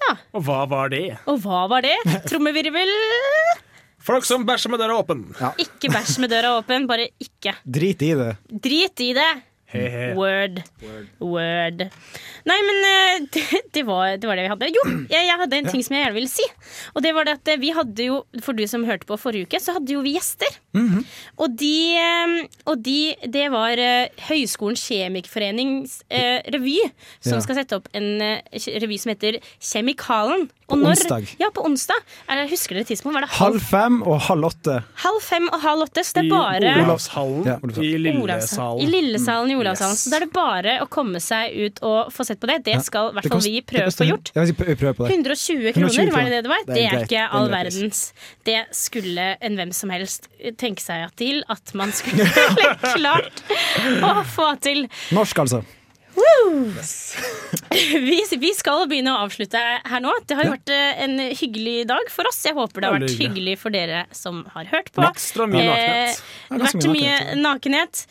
[0.00, 0.14] Ja.
[0.32, 1.04] Og hva var det?
[1.28, 1.96] Og hva var det?
[2.30, 2.92] Trommevirvel.
[4.00, 5.26] Folk som bæsjer med døra åpen.
[5.60, 7.52] Ikke bæsj med døra åpen, bare ikke.
[7.68, 8.32] Drit i det.
[8.48, 9.28] Drit i det.
[9.70, 10.14] He-he.
[10.18, 10.62] Word.
[11.22, 11.84] Word.
[12.48, 13.44] Nei, men eh, det,
[13.76, 14.70] det, var, det var det vi hadde.
[14.74, 16.46] Jo, jeg, jeg hadde en ting som jeg gjerne ville si.
[16.94, 19.46] Og det var det at eh, vi hadde jo, for du som hørte på forrige
[19.46, 20.58] uke, så hadde jo vi gjester.
[21.40, 22.34] Og de, eh,
[22.70, 22.98] og de
[23.30, 23.80] Det var
[24.28, 26.78] Høgskolens kjemikerforenings eh, revy,
[27.22, 27.44] som Ja.
[27.44, 28.10] skal sette opp en
[28.82, 30.48] revy som heter Kjemikalen.
[30.70, 31.26] På Og når- onsdag.
[31.40, 31.98] Ja, på onsdag.
[32.30, 33.14] Er det, husker dere tidspunkt?
[33.18, 34.76] Var det halv, Halv fem og halv åtte.
[35.02, 36.04] halv fem og halv åtte?
[36.06, 37.90] Så det I er bare Olavshallen Ja, i.
[37.98, 38.80] Lillesalen.
[38.80, 39.96] I Lillesalen i Olavshallen.
[39.98, 40.04] Yes.
[40.06, 42.60] Så da er det bare å komme seg ut og få sett på det.
[42.70, 44.30] Det skal i hvert fall vi prøve å få gjort.
[44.36, 45.10] Ja, vi prø- vi på det.
[45.10, 46.62] 120 120 kroner, var det det det var?
[46.66, 48.12] Det er Det er ikke all verdens.
[48.44, 52.24] Det skulle en hvem som helst tenke seg til at man skulle
[52.94, 53.42] klart
[54.06, 54.86] å få til.
[55.10, 55.64] Norsk, altså.
[57.70, 60.12] Vi, vi skal begynne å avslutte her nå.
[60.26, 62.40] Det har jo vært eh, en hyggelig dag for oss.
[62.46, 65.04] Jeg håper det har vært hyggelig for dere som har hørt på.
[65.06, 66.20] Ekstra mye Eh, nakenhet.
[66.50, 68.04] Ja, vært mye mye nakenhet.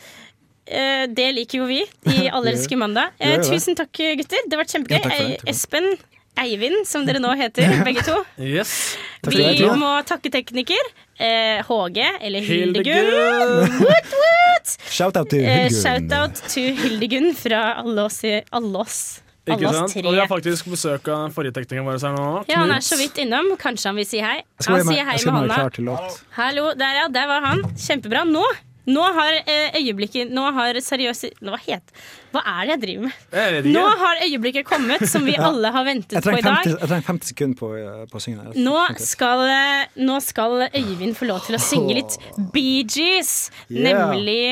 [0.70, 1.82] Eh, Det liker jo vi
[2.14, 3.12] i Allerske mandag.
[3.18, 3.36] Eh.
[3.44, 4.46] Tusen takk, gutter.
[4.46, 5.00] Det har vært kjempegøy.
[5.04, 5.92] Ja, Espen,
[6.40, 8.16] Eivind, som dere nå heter, begge to.
[8.40, 8.96] Yes.
[9.28, 10.90] Vi må takke tekniker.
[11.20, 13.10] Eh, HG, eller Hildegunn.
[13.10, 13.80] Hildegunn.
[13.82, 14.76] Woot.
[14.88, 19.00] Shout-out til Eh, Shout-out til Hildegunn fra alle oss, i- alle oss.
[19.48, 19.96] Alle Ikke sant?
[20.06, 22.26] Og vi har faktisk besøk av forrige tekniker vår her nå.
[22.48, 23.52] Ja, han er så vidt innom.
[23.58, 24.42] Kanskje han vil si hei.
[24.66, 25.96] Han sier hei med hånda.
[26.36, 27.62] Hallo, der ja, der var han.
[27.74, 28.24] Kjempebra.
[28.28, 28.44] Nå
[28.90, 31.92] nå har eh, øyeblikket Nå har seriøse Hva het
[32.34, 33.18] Hva er det jeg driver med?
[33.38, 36.60] Jeg Nå har øyeblikket kommet, som vi alle har ventet på i dag.
[36.64, 38.54] 50, jeg trenger 50 sekunder på, eh, på å synge.
[38.60, 42.18] Nå skal, eh, nå skal Øyvind få lov til å synge litt
[42.54, 43.86] Bee Gees, Yeah.
[44.10, 44.42] nemlig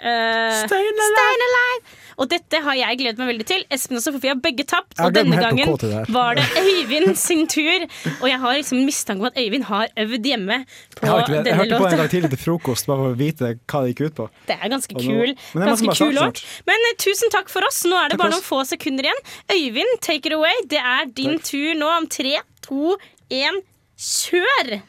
[0.00, 1.96] eh, Stayin' Stayin' Alive.
[2.20, 3.62] Og dette har jeg gledet meg veldig til.
[3.72, 5.70] Espen og Sofie har begge tapt, og denne gangen
[6.12, 7.86] var det Øyvind sin tur.
[8.20, 10.58] Og jeg har liksom mistanke om at Øyvind har øvd hjemme
[10.98, 11.40] på Jeg, låta.
[11.48, 13.94] jeg hørte på en gang dag tidlig til frokost, bare for å vite hva det
[13.94, 14.28] gikk ut på.
[14.50, 16.44] Det er ganske kul, nå- Ganske kul låt.
[16.68, 17.82] Men eh, tusen takk for oss.
[17.88, 19.24] Nå er det Takk bare noen få sekunder igjen.
[19.56, 20.52] Øyvind, take it away.
[20.68, 22.36] Det er din tur nå om tre,
[22.68, 22.96] to,
[23.32, 23.62] én,
[23.96, 24.80] kjør!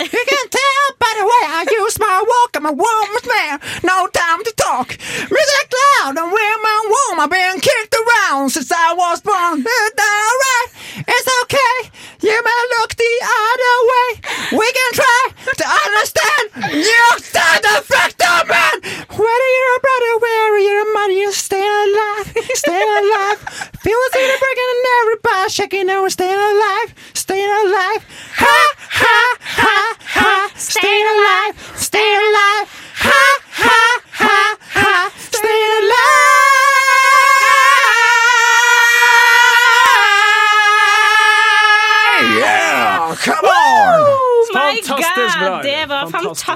[0.00, 2.50] You can tell by the way I use my walk.
[2.54, 4.94] I'm a woman's man, no time to talk.
[5.26, 7.18] Music loud and women warm.
[7.18, 9.58] I've been kicked around since I was born.
[9.66, 10.70] It's alright,
[11.02, 11.90] it's okay.
[12.22, 14.08] You may look the other way.
[14.62, 15.22] We can try
[15.58, 16.44] to understand
[16.78, 18.76] your side effect of oh, man.
[19.10, 23.38] Whether you're a brother, whether you're a mother, you stay alive, stay alive.
[23.82, 25.86] Feel the city breaking and everybody shaking.
[25.86, 28.06] Now we're staying alive, staying alive.
[28.38, 28.67] Ha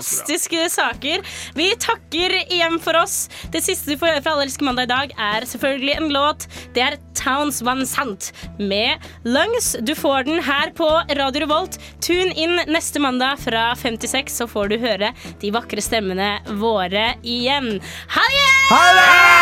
[0.03, 1.23] fantastiske saker.
[1.55, 3.29] Vi takker igjen for oss.
[3.53, 6.47] Det siste du får høre fra Alle elsker mandag i dag, er selvfølgelig en låt.
[6.75, 9.77] Det er Towns Van Sant med Lungs.
[9.81, 10.89] Du får den her på
[11.19, 11.79] Radio Revolt.
[12.03, 17.79] Tune inn neste mandag fra 56, så får du høre de vakre stemmene våre igjen.
[18.17, 18.49] Ha det!
[18.73, 19.33] Ha det!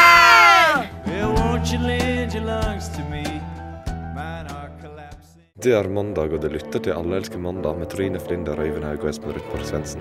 [5.62, 9.04] Det er mandag, og det lytter til Alle elsker mandag med Trine Flinder, Øyvind Haug
[9.04, 10.00] og Espen Ruthborg Svendsen.